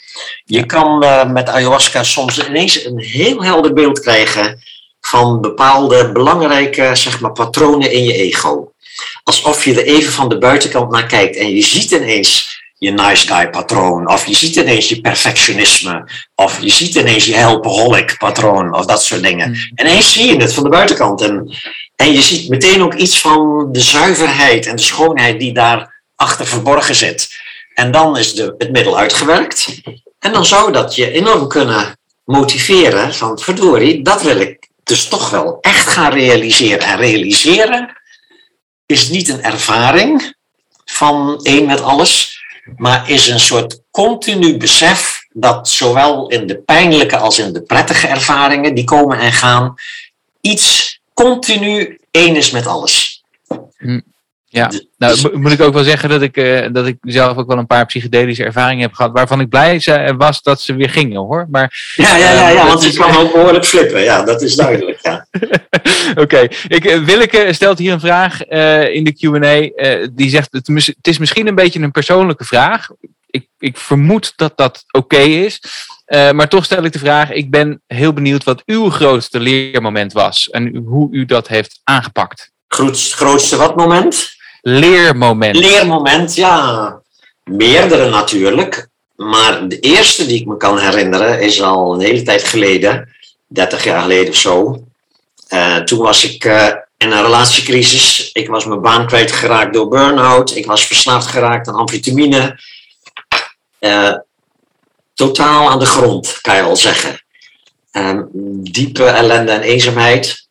[0.43, 4.63] Je kan uh, met ayahuasca soms ineens een heel helder beeld krijgen
[5.01, 8.72] van bepaalde belangrijke zeg maar, patronen in je ego.
[9.23, 13.27] Alsof je er even van de buitenkant naar kijkt en je ziet ineens je nice
[13.27, 18.73] guy patroon, of je ziet ineens je perfectionisme, of je ziet ineens je helpaholic patroon,
[18.73, 19.49] of dat soort dingen.
[19.49, 19.55] Mm.
[19.75, 21.21] En ineens zie je het van de buitenkant.
[21.21, 21.55] En,
[21.95, 26.45] en je ziet meteen ook iets van de zuiverheid en de schoonheid die daar achter
[26.45, 27.29] verborgen zit.
[27.73, 29.81] En dan is de, het middel uitgewerkt.
[30.19, 35.29] En dan zou dat je enorm kunnen motiveren van verdorie, dat wil ik dus toch
[35.29, 36.79] wel echt gaan realiseren.
[36.79, 38.01] En realiseren
[38.85, 40.35] is niet een ervaring
[40.85, 42.41] van één met alles,
[42.75, 48.07] maar is een soort continu besef dat zowel in de pijnlijke als in de prettige
[48.07, 49.75] ervaringen die komen en gaan,
[50.41, 53.23] iets continu één is met alles.
[53.77, 53.99] Hm.
[54.53, 57.37] Ja, dus- nou dus- moet ik ook wel zeggen dat ik, uh, dat ik zelf
[57.37, 59.81] ook wel een paar psychedelische ervaringen heb gehad, waarvan ik blij
[60.17, 61.47] was dat ze weer gingen hoor.
[61.51, 64.55] Maar, ja, ja, ja, ja uh, want je kan ook behoorlijk flippen, ja, dat is
[64.55, 64.99] duidelijk.
[65.01, 65.27] Ja.
[66.11, 66.51] Oké, okay.
[66.67, 68.45] ik, Willeke stelt hier een vraag
[68.87, 70.09] in de QA.
[70.13, 72.89] die zegt: het, het, is misschien een beetje een persoonlijke vraag.
[73.29, 75.59] Ik, ik vermoed dat dat oké is.
[76.05, 80.49] maar toch stel ik de vraag: ik ben heel benieuwd wat uw grootste leermoment was
[80.49, 82.51] en hoe u dat heeft aangepakt.
[82.67, 84.41] grootste wat moment?
[84.63, 85.55] Leermoment.
[85.55, 87.01] Leermoment, ja.
[87.43, 88.87] Meerdere natuurlijk.
[89.15, 93.09] Maar de eerste die ik me kan herinneren is al een hele tijd geleden,
[93.47, 94.83] 30 jaar geleden of zo.
[95.49, 98.29] Uh, toen was ik uh, in een relatiecrisis.
[98.33, 100.55] Ik was mijn baan kwijtgeraakt door burn-out.
[100.55, 102.59] Ik was verslaafd geraakt aan amfetamine.
[103.79, 104.15] Uh,
[105.13, 107.21] totaal aan de grond, kan je wel zeggen.
[108.61, 110.42] diepe ellende en eenzaamheid.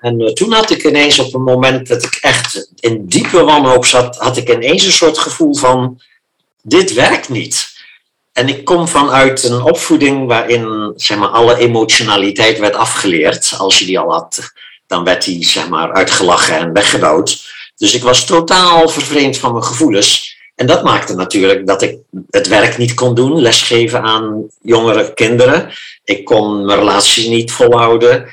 [0.00, 3.86] En uh, toen had ik ineens op een moment dat ik echt in diepe wanhoop
[3.86, 6.00] zat, had ik ineens een soort gevoel van,
[6.62, 7.68] dit werkt niet.
[8.32, 13.54] En ik kom vanuit een opvoeding waarin zeg maar, alle emotionaliteit werd afgeleerd.
[13.58, 14.52] Als je die al had,
[14.86, 17.48] dan werd die zeg maar, uitgelachen en weggedouwd.
[17.76, 20.38] Dus ik was totaal vervreemd van mijn gevoelens.
[20.54, 21.96] En dat maakte natuurlijk dat ik
[22.30, 25.70] het werk niet kon doen, lesgeven aan jongere kinderen.
[26.04, 28.28] Ik kon mijn relatie niet volhouden.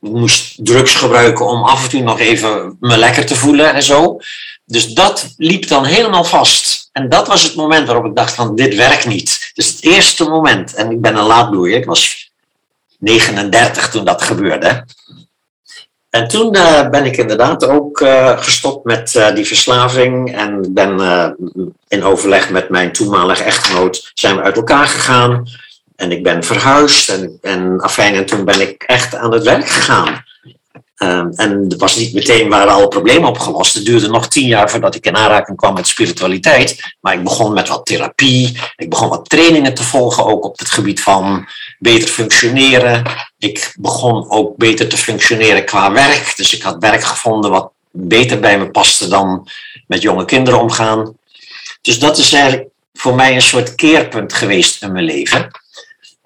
[0.00, 4.18] Moest drugs gebruiken om af en toe nog even me lekker te voelen en zo.
[4.64, 6.88] Dus dat liep dan helemaal vast.
[6.92, 9.50] En dat was het moment waarop ik dacht van dit werkt niet.
[9.54, 10.74] Dus het eerste moment.
[10.74, 11.76] En ik ben een laadbloeier.
[11.76, 12.30] Ik was
[12.98, 14.84] 39 toen dat gebeurde.
[16.10, 20.36] En toen uh, ben ik inderdaad ook uh, gestopt met uh, die verslaving.
[20.36, 21.00] En ben
[21.88, 25.46] in overleg met mijn toenmalige echtgenoot zijn we uit elkaar gegaan.
[25.96, 29.68] En ik ben verhuisd en, en afijn, en toen ben ik echt aan het werk
[29.68, 30.24] gegaan.
[31.02, 33.74] Um, en het was niet meteen waren alle problemen opgelost.
[33.74, 36.96] Het duurde nog tien jaar voordat ik in aanraking kwam met spiritualiteit.
[37.00, 38.60] Maar ik begon met wat therapie.
[38.76, 43.02] Ik begon wat trainingen te volgen, ook op het gebied van beter functioneren.
[43.38, 46.32] Ik begon ook beter te functioneren qua werk.
[46.36, 49.48] Dus ik had werk gevonden wat beter bij me paste dan
[49.86, 51.16] met jonge kinderen omgaan.
[51.80, 55.50] Dus dat is eigenlijk voor mij een soort keerpunt geweest in mijn leven.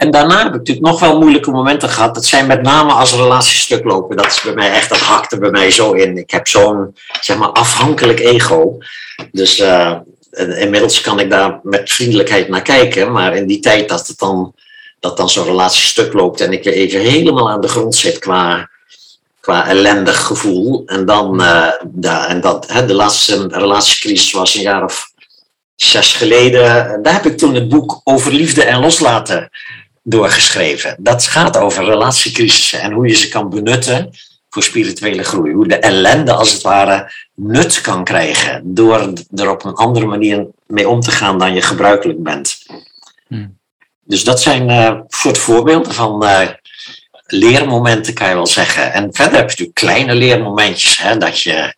[0.00, 2.14] En daarna heb ik natuurlijk nog wel moeilijke momenten gehad.
[2.14, 4.16] Dat zijn met name als relaties stuk lopen.
[4.16, 6.16] Dat is bij mij echt, dat hakte bij mij zo in.
[6.16, 8.78] Ik heb zo'n, zeg maar, afhankelijk ego.
[9.32, 9.96] Dus uh,
[10.58, 13.12] inmiddels kan ik daar met vriendelijkheid naar kijken.
[13.12, 14.54] Maar in die tijd dat het dan,
[15.00, 18.18] dat dan zo'n relatie stuk loopt en ik weer even helemaal aan de grond zit
[18.18, 18.70] qua,
[19.40, 20.82] qua ellendig gevoel.
[20.86, 21.36] En dan,
[21.84, 25.10] da, en dat, hè, de laatste relatiecrisis was een jaar of
[25.74, 26.98] zes geleden.
[27.02, 29.50] Daar heb ik toen het boek over liefde en loslaten
[30.02, 30.96] doorgeschreven.
[30.98, 34.10] Dat gaat over relatiecrisissen en hoe je ze kan benutten
[34.50, 35.52] voor spirituele groei.
[35.52, 40.46] Hoe de ellende als het ware nut kan krijgen door er op een andere manier
[40.66, 42.58] mee om te gaan dan je gebruikelijk bent.
[43.28, 43.58] Hmm.
[44.04, 46.48] Dus dat zijn uh, soort voorbeelden van uh,
[47.26, 48.92] leermomenten, kan je wel zeggen.
[48.92, 51.74] En verder heb je natuurlijk kleine leermomentjes, hè, dat je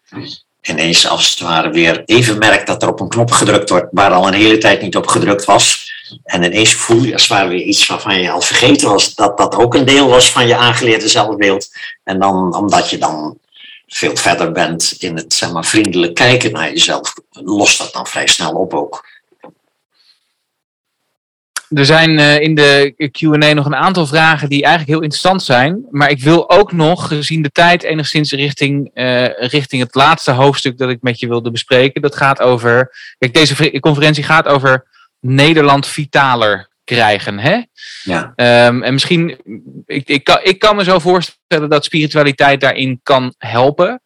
[0.62, 4.12] ineens als het ware weer even merkt dat er op een knop gedrukt wordt waar
[4.12, 5.91] al een hele tijd niet op gedrukt was.
[6.24, 9.38] En ineens voel je als het ware weer iets waarvan je al vergeten was dat
[9.38, 11.68] dat ook een deel was van je aangeleerde zelfbeeld.
[12.04, 13.38] En dan, omdat je dan
[13.86, 18.26] veel verder bent in het zeg maar, vriendelijk kijken naar jezelf, lost dat dan vrij
[18.26, 19.10] snel op ook.
[21.74, 25.86] Er zijn uh, in de QA nog een aantal vragen die eigenlijk heel interessant zijn.
[25.90, 30.78] Maar ik wil ook nog, gezien de tijd, enigszins richting, uh, richting het laatste hoofdstuk
[30.78, 32.02] dat ik met je wilde bespreken.
[32.02, 32.94] Dat gaat over.
[33.18, 34.86] Kijk, deze conferentie gaat over
[35.22, 37.38] Nederland vitaler krijgen.
[37.38, 37.60] Hè?
[38.02, 38.32] Ja.
[38.66, 39.40] Um, en misschien,
[39.86, 44.02] ik, ik, kan, ik kan me zo voorstellen dat spiritualiteit daarin kan helpen.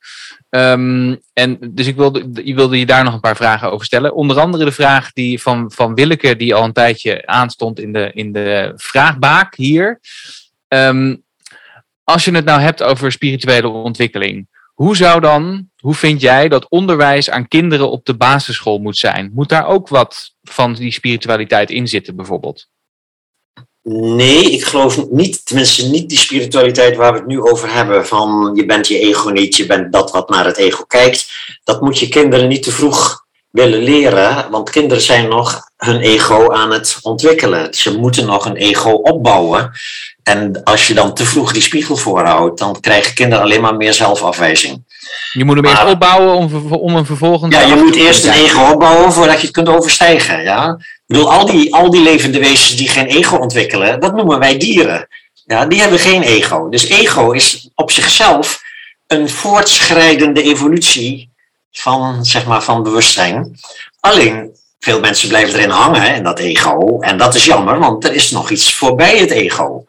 [0.48, 4.14] Ehm, en dus ik wilde, ik wilde je daar nog een paar vragen over stellen.
[4.14, 8.10] Onder andere de vraag die van, van Willeke, die al een tijdje aanstond in de,
[8.14, 10.00] in de vraagbaak hier.
[10.68, 11.16] Ehm,
[12.04, 16.68] als je het nou hebt over spirituele ontwikkeling, hoe zou dan, hoe vind jij dat
[16.68, 19.30] onderwijs aan kinderen op de basisschool moet zijn?
[19.34, 22.68] Moet daar ook wat van die spiritualiteit in zitten, bijvoorbeeld?
[23.88, 28.52] Nee, ik geloof niet, tenminste niet die spiritualiteit waar we het nu over hebben, van
[28.54, 31.30] je bent je ego niet, je bent dat wat naar het ego kijkt.
[31.64, 33.25] Dat moet je kinderen niet te vroeg
[33.56, 37.74] willen leren, want kinderen zijn nog hun ego aan het ontwikkelen.
[37.74, 39.70] Ze moeten nog een ego opbouwen.
[40.22, 43.94] En als je dan te vroeg die spiegel voorhoudt, dan krijgen kinderen alleen maar meer
[43.94, 44.84] zelfafwijzing.
[45.32, 47.54] Je moet hem eerst opbouwen om, om een vervolgens.
[47.54, 50.42] Ja, je moet eerst een ego opbouwen voordat je het kunt overstijgen.
[50.42, 50.76] Ja?
[50.78, 54.58] Ik bedoel, al die, al die levende wezens die geen ego ontwikkelen, dat noemen wij
[54.58, 55.08] dieren.
[55.44, 56.68] Ja, die hebben geen ego.
[56.68, 58.60] Dus ego is op zichzelf
[59.06, 61.34] een voortschrijdende evolutie
[61.78, 63.58] van, zeg maar, van bewustzijn.
[64.00, 64.50] Alleen,
[64.80, 67.00] veel mensen blijven erin hangen, in dat ego.
[67.00, 69.84] En dat is jammer, want er is nog iets voorbij het ego.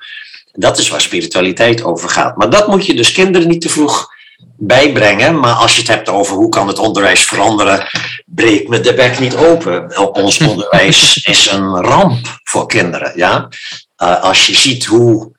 [0.51, 2.37] Dat is waar spiritualiteit over gaat.
[2.37, 4.15] Maar dat moet je dus kinderen niet te vroeg
[4.57, 5.39] bijbrengen.
[5.39, 7.87] Maar als je het hebt over hoe kan het onderwijs veranderen,
[8.25, 9.97] breek me de bek niet open.
[10.13, 13.11] Ons onderwijs is een ramp voor kinderen.
[13.15, 13.47] Ja?
[14.03, 15.35] Uh, als je ziet hoe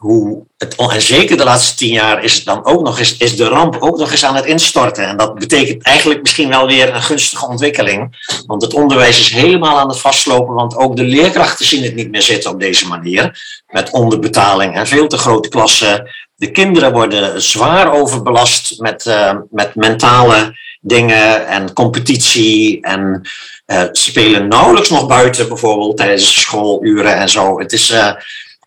[0.00, 3.36] hoe het, en zeker de laatste tien jaar is het dan ook nog eens, is
[3.36, 5.06] de ramp ook nog eens aan het instorten.
[5.06, 8.32] En dat betekent eigenlijk misschien wel weer een gunstige ontwikkeling.
[8.46, 12.10] Want het onderwijs is helemaal aan het vastlopen, want ook de leerkrachten zien het niet
[12.10, 13.42] meer zitten op deze manier.
[13.66, 16.10] Met onderbetaling en veel te grote klassen.
[16.34, 22.82] De kinderen worden zwaar overbelast met, uh, met mentale dingen en competitie.
[22.82, 23.28] En
[23.66, 27.58] uh, spelen nauwelijks nog buiten, bijvoorbeeld tijdens schooluren en zo.
[27.58, 27.90] Het is.
[27.90, 28.12] Uh,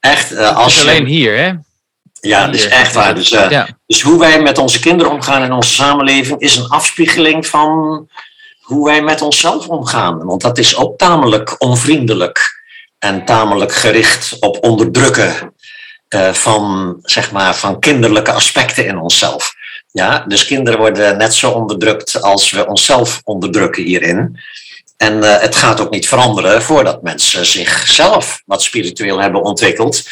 [0.04, 0.32] echt.
[0.32, 1.52] Uh, als alleen hier, hè?
[2.22, 3.16] Ja, dat is echt waar.
[3.16, 3.68] Dus, uh, ja.
[3.86, 8.08] dus hoe wij met onze kinderen omgaan in onze samenleving is een afspiegeling van
[8.62, 10.26] hoe wij met onszelf omgaan.
[10.26, 12.64] Want dat is ook tamelijk onvriendelijk
[13.00, 15.54] en tamelijk gericht op onderdrukken
[16.10, 19.54] uh, van, zeg maar, van kinderlijke aspecten in onszelf.
[19.92, 24.40] Ja, dus kinderen worden net zo onderdrukt als we onszelf onderdrukken hierin.
[24.98, 30.04] En uh, het gaat ook niet veranderen voordat mensen zichzelf wat spiritueel hebben ontwikkeld.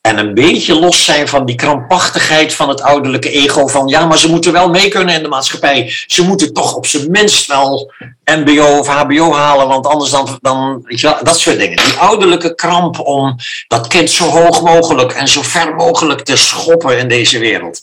[0.00, 3.66] En een beetje los zijn van die krampachtigheid van het ouderlijke ego.
[3.66, 5.92] Van ja, maar ze moeten wel mee kunnen in de maatschappij.
[6.06, 7.92] Ze moeten toch op zijn minst wel
[8.24, 9.68] MBO of HBO halen.
[9.68, 10.84] Want anders dan, dan
[11.22, 11.76] dat soort dingen.
[11.76, 13.36] Die ouderlijke kramp om
[13.68, 17.82] dat kind zo hoog mogelijk en zo ver mogelijk te schoppen in deze wereld.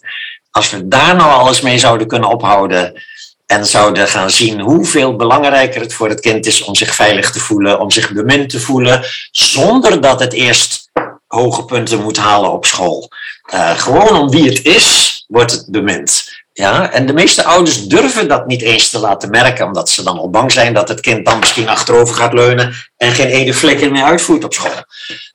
[0.51, 3.03] Als we daar nou alles mee zouden kunnen ophouden
[3.47, 7.39] en zouden gaan zien hoeveel belangrijker het voor het kind is om zich veilig te
[7.39, 10.89] voelen, om zich bemind te voelen, zonder dat het eerst
[11.27, 13.09] hoge punten moet halen op school.
[13.53, 16.35] Uh, gewoon om wie het is, wordt het bemind.
[16.53, 20.17] Ja, en de meeste ouders durven dat niet eens te laten merken, omdat ze dan
[20.17, 23.91] al bang zijn dat het kind dan misschien achterover gaat leunen en geen ene vlekken
[23.91, 24.83] meer uitvoert op school.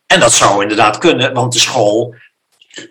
[0.06, 2.14] En dat zou inderdaad kunnen, want de school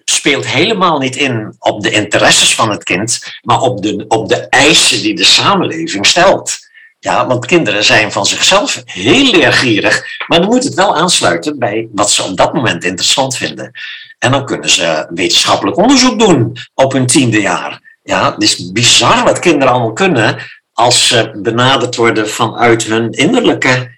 [0.06, 4.48] speelt helemaal niet in op de interesses van het kind, maar op de, op de
[4.50, 6.58] eisen die de samenleving stelt.
[7.00, 11.88] Ja, want kinderen zijn van zichzelf heel leergierig, maar dan moet het wel aansluiten bij
[11.92, 13.72] wat ze op dat moment interessant vinden.
[14.20, 17.82] En dan kunnen ze wetenschappelijk onderzoek doen op hun tiende jaar.
[18.04, 20.38] Ja, het is bizar wat kinderen allemaal kunnen
[20.74, 23.92] als ze benaderd worden vanuit hun innerlijke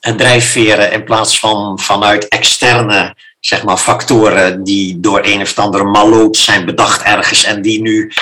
[0.00, 3.14] drijfveren in plaats van vanuit externe
[3.46, 8.12] zeg maar, factoren die door een of andere maloot zijn bedacht ergens en die nu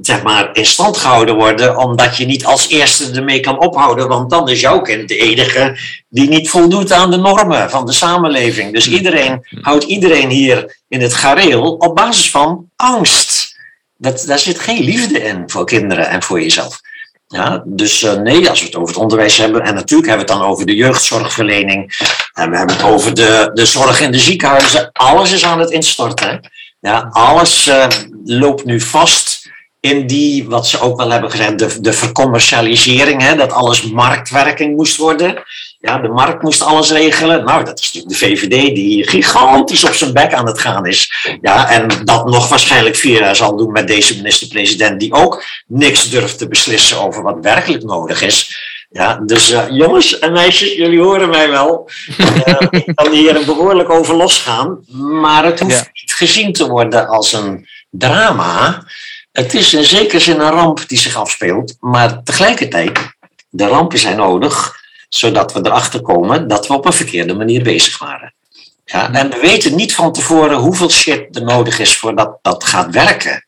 [0.00, 4.30] zeg maar, in stand gehouden worden, omdat je niet als eerste ermee kan ophouden, want
[4.30, 8.72] dan is jouw kind de enige die niet voldoet aan de normen van de samenleving.
[8.72, 13.56] Dus iedereen houdt iedereen hier in het gareel op basis van angst.
[13.96, 16.80] Dat, daar zit geen liefde in voor kinderen en voor jezelf.
[17.26, 20.32] Ja, dus uh, nee, als we het over het onderwijs hebben, en natuurlijk hebben we
[20.32, 21.96] het dan over de jeugdzorgverlening,
[22.32, 25.70] en we hebben het over de, de zorg in de ziekenhuizen, alles is aan het
[25.70, 26.50] instorten.
[26.80, 27.86] Ja, alles uh,
[28.24, 29.50] loopt nu vast
[29.80, 34.76] in die, wat ze ook wel hebben gezegd, de, de vercommercialisering, hè, dat alles marktwerking
[34.76, 35.42] moest worden.
[35.84, 37.44] Ja, de markt moest alles regelen.
[37.44, 41.28] Nou, dat is natuurlijk de VVD die gigantisch op zijn bek aan het gaan is.
[41.40, 46.10] Ja, en dat nog waarschijnlijk vier jaar zal doen met deze minister-president, die ook niks
[46.10, 48.56] durft te beslissen over wat werkelijk nodig is.
[48.90, 51.90] Ja, dus uh, jongens en meisjes, jullie horen mij wel.
[52.18, 52.26] Uh,
[52.86, 54.78] ik kan hier behoorlijk over losgaan.
[55.20, 58.84] Maar het hoeft niet gezien te worden als een drama.
[59.32, 61.76] Het is in zekere zin een ramp die zich afspeelt.
[61.80, 62.98] Maar tegelijkertijd,
[63.48, 64.82] de rampen zijn nodig
[65.16, 68.34] zodat we erachter komen dat we op een verkeerde manier bezig waren.
[68.84, 72.90] Ja, en we weten niet van tevoren hoeveel shit er nodig is voordat dat gaat
[72.90, 73.44] werken.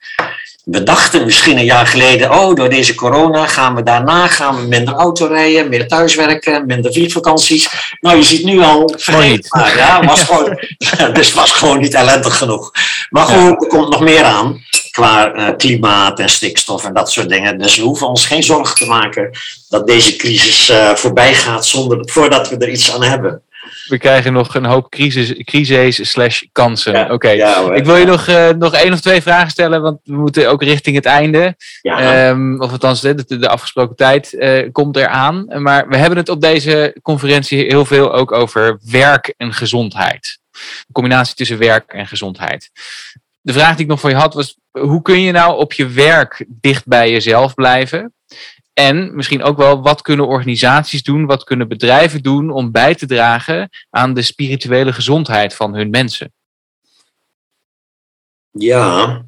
[0.66, 4.66] We dachten misschien een jaar geleden, oh, door deze corona gaan we daarna gaan we
[4.66, 7.68] minder auto rijden, meer thuiswerken, minder vliegvakanties.
[8.00, 10.58] Nou, je ziet nu al, vergeet maar, ja, was gewoon,
[11.14, 12.70] dus was gewoon niet ellendig genoeg.
[13.10, 17.28] Maar goed, er komt nog meer aan qua uh, klimaat en stikstof en dat soort
[17.28, 17.58] dingen.
[17.58, 19.30] Dus we hoeven ons geen zorgen te maken
[19.68, 23.42] dat deze crisis uh, voorbij gaat zonder, voordat we er iets aan hebben
[23.88, 27.10] we krijgen nog een hoop crisis, crises slash kansen.
[27.10, 27.28] Oké,
[27.74, 30.62] ik wil je nog, uh, nog één of twee vragen stellen, want we moeten ook
[30.62, 31.56] richting het einde.
[31.82, 32.28] Ja.
[32.28, 35.62] Um, of althans, de, de afgesproken tijd uh, komt eraan.
[35.62, 40.38] Maar we hebben het op deze conferentie heel veel ook over werk en gezondheid.
[40.86, 42.70] De combinatie tussen werk en gezondheid.
[43.40, 45.86] De vraag die ik nog voor je had was, hoe kun je nou op je
[45.86, 48.14] werk dicht bij jezelf blijven?
[48.78, 53.06] En misschien ook wel, wat kunnen organisaties doen, wat kunnen bedrijven doen om bij te
[53.06, 56.32] dragen aan de spirituele gezondheid van hun mensen?
[58.50, 59.22] Ja,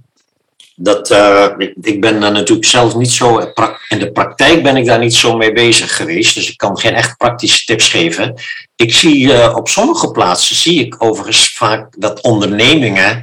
[0.74, 1.46] dat, uh,
[1.80, 3.38] ik, ben daar natuurlijk zelf niet zo.
[3.88, 6.34] In de praktijk ben ik daar niet zo mee bezig geweest.
[6.34, 8.34] Dus ik kan geen echt praktische tips geven.
[8.76, 13.22] Ik zie uh, op sommige plaatsen zie ik overigens vaak dat ondernemingen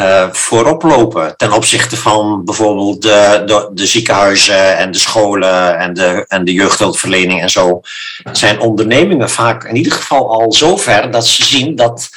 [0.00, 5.94] uh, voorop lopen ten opzichte van bijvoorbeeld de, de, de, ziekenhuizen en de scholen en
[5.94, 7.80] de, en de jeugdhulpverlening en zo.
[8.32, 12.08] Zijn ondernemingen vaak in ieder geval al zo ver dat ze zien dat,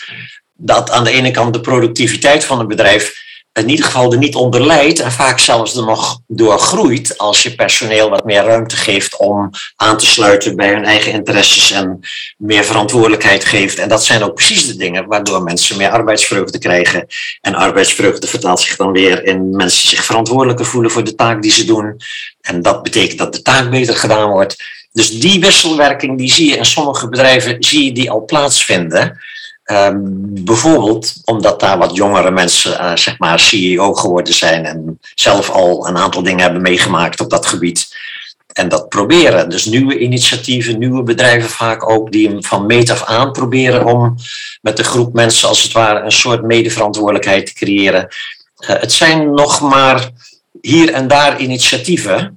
[0.54, 3.26] dat aan de ene kant de productiviteit van een bedrijf
[3.58, 7.44] in ieder geval er niet onder leidt en vaak zelfs er nog door groeit als
[7.44, 12.00] je personeel wat meer ruimte geeft om aan te sluiten bij hun eigen interesses en
[12.38, 13.78] meer verantwoordelijkheid geeft.
[13.78, 17.08] En dat zijn ook precies de dingen waardoor mensen meer arbeidsvreugde krijgen.
[17.42, 21.52] En arbeidsvreugde vertaalt zich dan weer in mensen zich verantwoordelijker voelen voor de taak die
[21.52, 21.98] ze doen.
[22.42, 24.56] En dat betekent dat de taak beter gedaan wordt.
[24.92, 29.20] Dus die wisselwerking die zie je in sommige bedrijven zie je die al plaatsvinden.
[29.72, 35.50] Um, bijvoorbeeld omdat daar wat jongere mensen, uh, zeg maar, CEO geworden zijn en zelf
[35.50, 37.88] al een aantal dingen hebben meegemaakt op dat gebied.
[38.54, 39.50] En dat proberen.
[39.50, 44.16] Dus nieuwe initiatieven, nieuwe bedrijven vaak ook, die van meet af aan proberen om
[44.62, 48.08] met de groep mensen als het ware een soort medeverantwoordelijkheid te creëren.
[48.60, 50.10] Uh, het zijn nog maar
[50.62, 52.37] hier en daar initiatieven.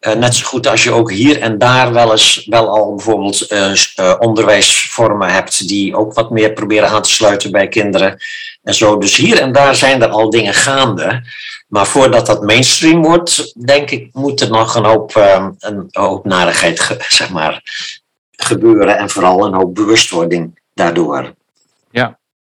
[0.00, 3.52] Uh, net zo goed als je ook hier en daar wel eens wel al bijvoorbeeld
[3.52, 8.18] uh, uh, onderwijsvormen hebt die ook wat meer proberen aan te sluiten bij kinderen
[8.62, 8.98] en zo.
[8.98, 11.22] Dus hier en daar zijn er al dingen gaande.
[11.68, 15.14] Maar voordat dat mainstream wordt, denk ik, moet er nog een hoop,
[15.58, 17.62] een hoop narigheid zeg maar,
[18.36, 21.34] gebeuren en vooral een hoop bewustwording daardoor.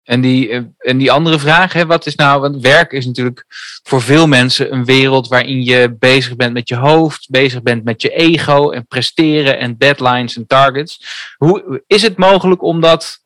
[0.03, 3.45] En die, eh, en die andere vraag, hè, wat is nou, want werk is natuurlijk
[3.83, 8.01] voor veel mensen een wereld waarin je bezig bent met je hoofd, bezig bent met
[8.01, 10.99] je ego en presteren en deadlines en targets.
[11.37, 13.19] Hoe is het mogelijk om dat,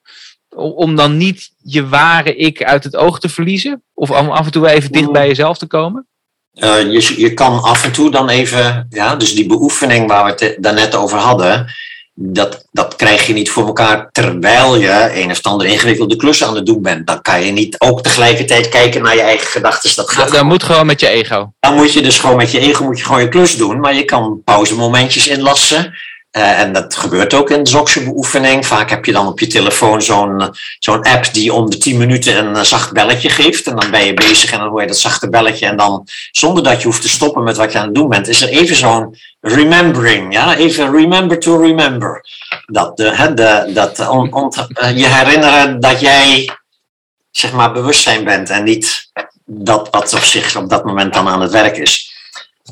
[0.55, 3.83] om dan niet je ware ik uit het oog te verliezen?
[3.93, 6.07] Of om af en toe even dicht bij jezelf te komen?
[6.53, 10.45] Uh, je, je kan af en toe dan even, ja, dus die beoefening waar we
[10.45, 11.73] het daarnet over hadden,
[12.19, 16.55] dat, dat krijg je niet voor elkaar terwijl je een of andere ingewikkelde klus aan
[16.55, 17.07] het doen bent.
[17.07, 19.95] Dan kan je niet ook tegelijkertijd kijken naar je eigen gedachten.
[19.95, 21.51] Dat gaat dan moet gewoon met je ego.
[21.59, 23.79] Dan moet je dus gewoon met je ego moet je gewoon je klus doen.
[23.79, 25.93] Maar je kan pauzemomentjes inlassen.
[26.37, 28.65] Uh, en dat gebeurt ook in de Zokse-beoefening.
[28.65, 32.45] Vaak heb je dan op je telefoon zo'n zo'n app die om de 10 minuten
[32.45, 33.67] een zacht belletje geeft.
[33.67, 35.65] En dan ben je bezig en dan hoor je dat zachte belletje.
[35.65, 38.27] En dan, zonder dat je hoeft te stoppen met wat je aan het doen bent,
[38.27, 40.33] is er even zo'n remembering.
[40.33, 40.55] Ja?
[40.55, 42.25] Even remember to remember.
[42.65, 44.51] Dat, de, de, dat on, on,
[44.95, 46.49] je herinneren dat jij
[47.31, 49.11] zeg maar bewustzijn bent en niet
[49.45, 52.16] dat wat op zich op dat moment dan aan het werk is.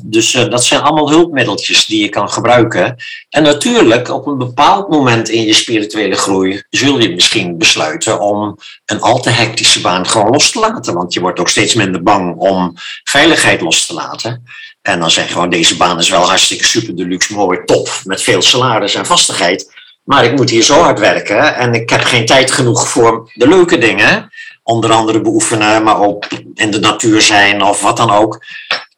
[0.02, 2.96] Dus uh, dat zijn allemaal hulpmiddeltjes die je kan gebruiken.
[3.30, 8.58] En natuurlijk, op een bepaald moment in je spirituele groei zul je misschien besluiten om
[8.86, 10.94] een al te hectische baan gewoon los te laten.
[10.94, 12.72] Want je wordt ook steeds minder bang om
[13.04, 14.44] veiligheid los te laten.
[14.82, 18.22] En dan zeg je gewoon, deze baan is wel hartstikke super deluxe, mooi, top, met
[18.22, 19.74] veel salaris en vastigheid.
[20.04, 23.48] Maar ik moet hier zo hard werken en ik heb geen tijd genoeg voor de
[23.48, 24.30] leuke dingen.
[24.62, 28.44] Onder andere beoefenen, maar ook in de natuur zijn of wat dan ook.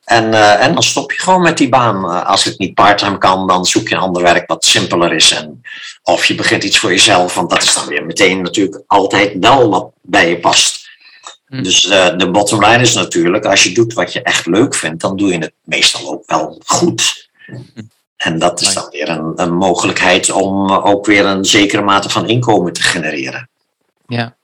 [0.09, 2.05] En, uh, en dan stop je gewoon met die baan.
[2.05, 5.33] Uh, als het niet parttime kan, dan zoek je een ander werk wat simpeler is.
[5.33, 5.63] En,
[6.03, 9.71] of je begint iets voor jezelf, want dat is dan weer meteen natuurlijk altijd wel
[9.71, 10.89] wat bij je past.
[11.47, 11.63] Hm.
[11.63, 15.01] Dus uh, de bottom line is natuurlijk, als je doet wat je echt leuk vindt,
[15.01, 17.31] dan doe je het meestal ook wel goed.
[18.17, 22.29] En dat is dan weer een, een mogelijkheid om ook weer een zekere mate van
[22.29, 23.49] inkomen te genereren.
[24.07, 24.37] Ja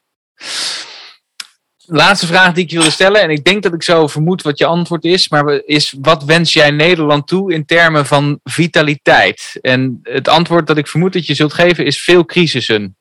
[1.86, 4.66] laatste vraag die ik wilde stellen, en ik denk dat ik zo vermoed wat je
[4.66, 9.58] antwoord is, maar is wat wens jij Nederland toe in termen van vitaliteit?
[9.60, 12.96] En het antwoord dat ik vermoed dat je zult geven is veel crisissen.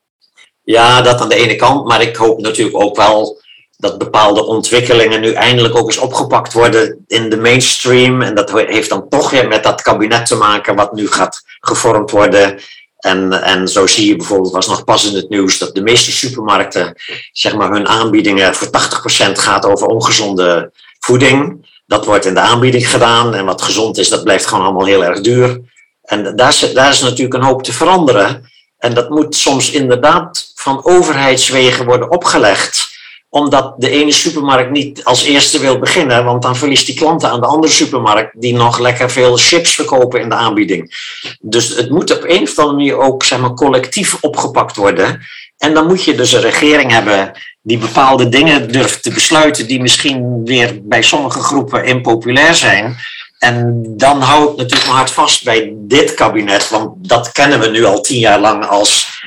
[0.64, 3.42] Ja, dat aan de ene kant, maar ik hoop natuurlijk ook wel
[3.78, 8.22] dat bepaalde ontwikkelingen nu eindelijk ook eens opgepakt worden in de mainstream.
[8.22, 12.12] En dat heeft dan toch weer met dat kabinet te maken wat nu gaat gevormd
[12.12, 12.60] worden.
[13.04, 16.12] En, en zo zie je bijvoorbeeld, was nog pas in het nieuws, dat de meeste
[16.12, 16.96] supermarkten,
[17.32, 18.70] zeg maar, hun aanbiedingen voor 80%
[19.32, 21.68] gaat over ongezonde voeding.
[21.86, 23.34] Dat wordt in de aanbieding gedaan.
[23.34, 25.62] En wat gezond is, dat blijft gewoon allemaal heel erg duur.
[26.04, 28.52] En daar is, daar is natuurlijk een hoop te veranderen.
[28.78, 32.93] En dat moet soms inderdaad van overheidswegen worden opgelegd
[33.34, 37.40] omdat de ene supermarkt niet als eerste wil beginnen, want dan verliest die klanten aan
[37.40, 40.96] de andere supermarkt die nog lekker veel chips verkopen in de aanbieding.
[41.42, 45.22] Dus het moet op een of andere manier ook zeg maar, collectief opgepakt worden.
[45.58, 47.32] En dan moet je dus een regering hebben
[47.62, 52.96] die bepaalde dingen durft te besluiten die misschien weer bij sommige groepen impopulair zijn.
[53.44, 57.68] En dan hou ik natuurlijk mijn hart vast bij dit kabinet, want dat kennen we
[57.68, 59.22] nu al tien jaar lang als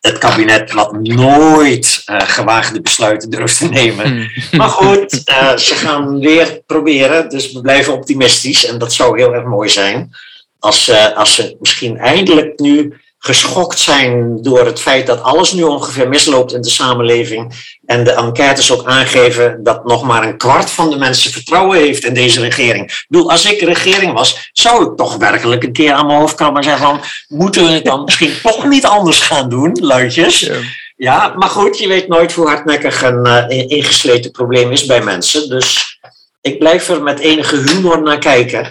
[0.00, 4.06] het kabinet wat nooit uh, gewaagde besluiten durft te nemen.
[4.06, 4.30] Hmm.
[4.58, 9.34] Maar goed, uh, ze gaan weer proberen, dus we blijven optimistisch en dat zou heel
[9.34, 10.10] erg mooi zijn.
[10.58, 15.62] Als, uh, als ze misschien eindelijk nu geschokt zijn door het feit dat alles nu
[15.62, 17.52] ongeveer misloopt in de samenleving.
[17.86, 22.04] En de enquêtes ook aangeven dat nog maar een kwart van de mensen vertrouwen heeft
[22.04, 22.84] in deze regering.
[22.84, 26.34] Ik bedoel, als ik regering was, zou ik toch werkelijk een keer aan mijn hoofd
[26.34, 30.40] krabben en zeggen van, moeten we het dan misschien toch niet anders gaan doen, luidjes?
[30.40, 30.54] Ja.
[30.96, 31.34] ja.
[31.36, 35.48] maar goed, je weet nooit hoe hardnekkig een uh, ingesleten probleem is bij mensen.
[35.48, 35.98] Dus
[36.40, 38.70] ik blijf er met enige humor naar kijken.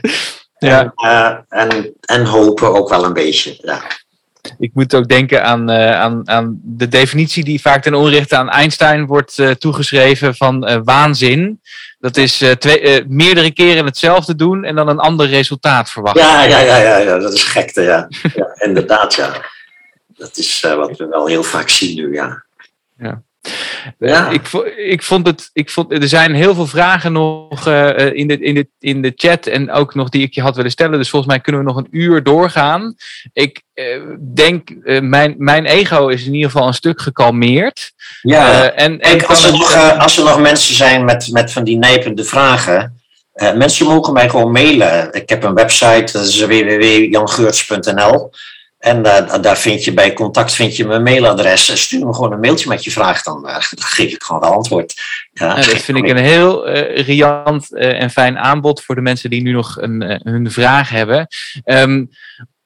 [0.58, 0.80] Ja.
[0.80, 3.58] En, uh, en, en hopen ook wel een beetje.
[3.62, 3.82] Ja.
[4.60, 8.50] Ik moet ook denken aan, uh, aan, aan de definitie die vaak ten onrechte aan
[8.50, 11.62] Einstein wordt uh, toegeschreven van uh, waanzin.
[12.00, 16.24] Dat is twee, meerdere keren hetzelfde doen en dan een ander resultaat verwachten.
[16.24, 18.08] Ja, ja, ja, ja, ja dat is gekte, ja.
[18.36, 19.46] ja inderdaad, ja.
[20.08, 22.44] Dat is wat we wel heel vaak zien nu, ja.
[22.98, 23.22] ja.
[24.00, 24.30] Ja.
[24.30, 28.40] Ik, ik vond het, ik vond, er zijn heel veel vragen nog uh, in, de,
[28.40, 30.98] in, de, in de chat en ook nog die ik je had willen stellen.
[30.98, 32.96] Dus volgens mij kunnen we nog een uur doorgaan.
[33.34, 33.86] Ik uh,
[34.34, 37.92] denk, uh, mijn, mijn ego is in ieder geval een stuk gekalmeerd.
[38.22, 41.78] Ja, en, en als, er nog, als er nog mensen zijn met, met van die
[41.78, 43.02] nijpende vragen.
[43.34, 45.14] mensen mogen mij gewoon mailen.
[45.14, 48.32] Ik heb een website, dat is www.jangeurts.nl.
[48.86, 51.82] En uh, daar vind je bij contact vind je mijn mailadres.
[51.82, 54.48] Stuur me gewoon een mailtje met je vraag, dan, uh, dan geef ik gewoon de
[54.48, 54.94] antwoord.
[55.34, 59.42] Ja, dat vind ik een heel uh, riant en fijn aanbod voor de mensen die
[59.42, 61.28] nu nog een, hun vraag hebben.
[61.66, 62.10] Um,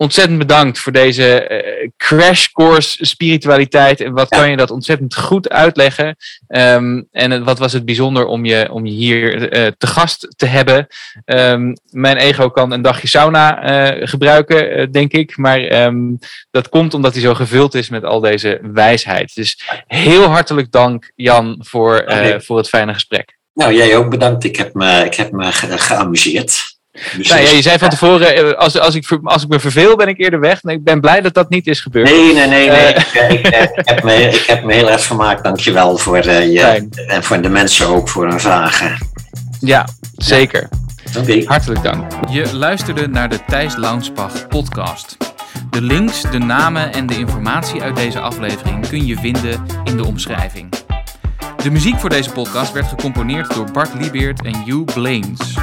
[0.02, 4.02] ontzettend bedankt voor deze uh, crash course spiritualiteit.
[4.02, 6.16] En wat kan je dat ontzettend goed uitleggen?
[6.48, 10.46] Um, en wat was het bijzonder om je, om je hier uh, te gast te
[10.46, 10.88] hebben?
[11.26, 15.38] Um, mijn ego kan een dagje sauna uh, gebruiken, denk ik.
[15.38, 16.20] Maar um,
[16.52, 19.36] dat komt omdat hij zo gevuld is met al deze wijsheid.
[19.36, 23.38] Dus heel hartelijk dank, Jan, voor, voor het fijne gesprek.
[23.54, 24.44] Nou, jij ook bedankt.
[24.44, 26.79] Ik heb me, ik heb me ge geamuseerd.
[27.18, 29.96] Dus nou, ja, je zei van tevoren, eh, als, als, ik, als ik me verveel,
[29.96, 30.64] ben ik eerder weg.
[30.64, 32.10] ik ben blij dat dat niet is gebeurd.
[32.10, 32.70] Nee, nee, nee.
[32.70, 32.94] nee.
[32.94, 35.44] Uh, ik, ik, ik, heb me, ik heb me heel erg vermaakt.
[35.44, 38.98] Dankjewel voor uh, je en voor de mensen ook voor hun vragen.
[39.60, 40.70] Ja, zeker.
[41.14, 41.22] Ja.
[41.22, 41.44] Okay.
[41.46, 42.12] Hartelijk dank.
[42.30, 45.18] Je luisterde naar de Thijs Launsbach podcast.
[45.70, 50.06] De links, de namen en de informatie uit deze aflevering kun je vinden in de
[50.06, 50.70] omschrijving.
[51.64, 55.58] De muziek voor deze podcast werd gecomponeerd door Bart Liebeert en Hugh Blaines.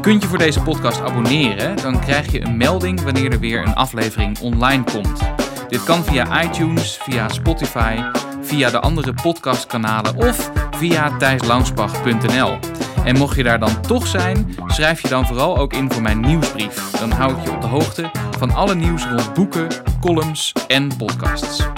[0.00, 3.74] Kunt je voor deze podcast abonneren, dan krijg je een melding wanneer er weer een
[3.74, 5.20] aflevering online komt.
[5.68, 7.96] Dit kan via iTunes, via Spotify,
[8.42, 12.58] via de andere podcastkanalen of via thijslangsbach.nl.
[13.04, 16.20] En mocht je daar dan toch zijn, schrijf je dan vooral ook in voor mijn
[16.20, 16.90] nieuwsbrief.
[16.90, 19.68] Dan hou ik je op de hoogte van alle nieuws rond boeken,
[20.00, 21.68] columns en podcasts.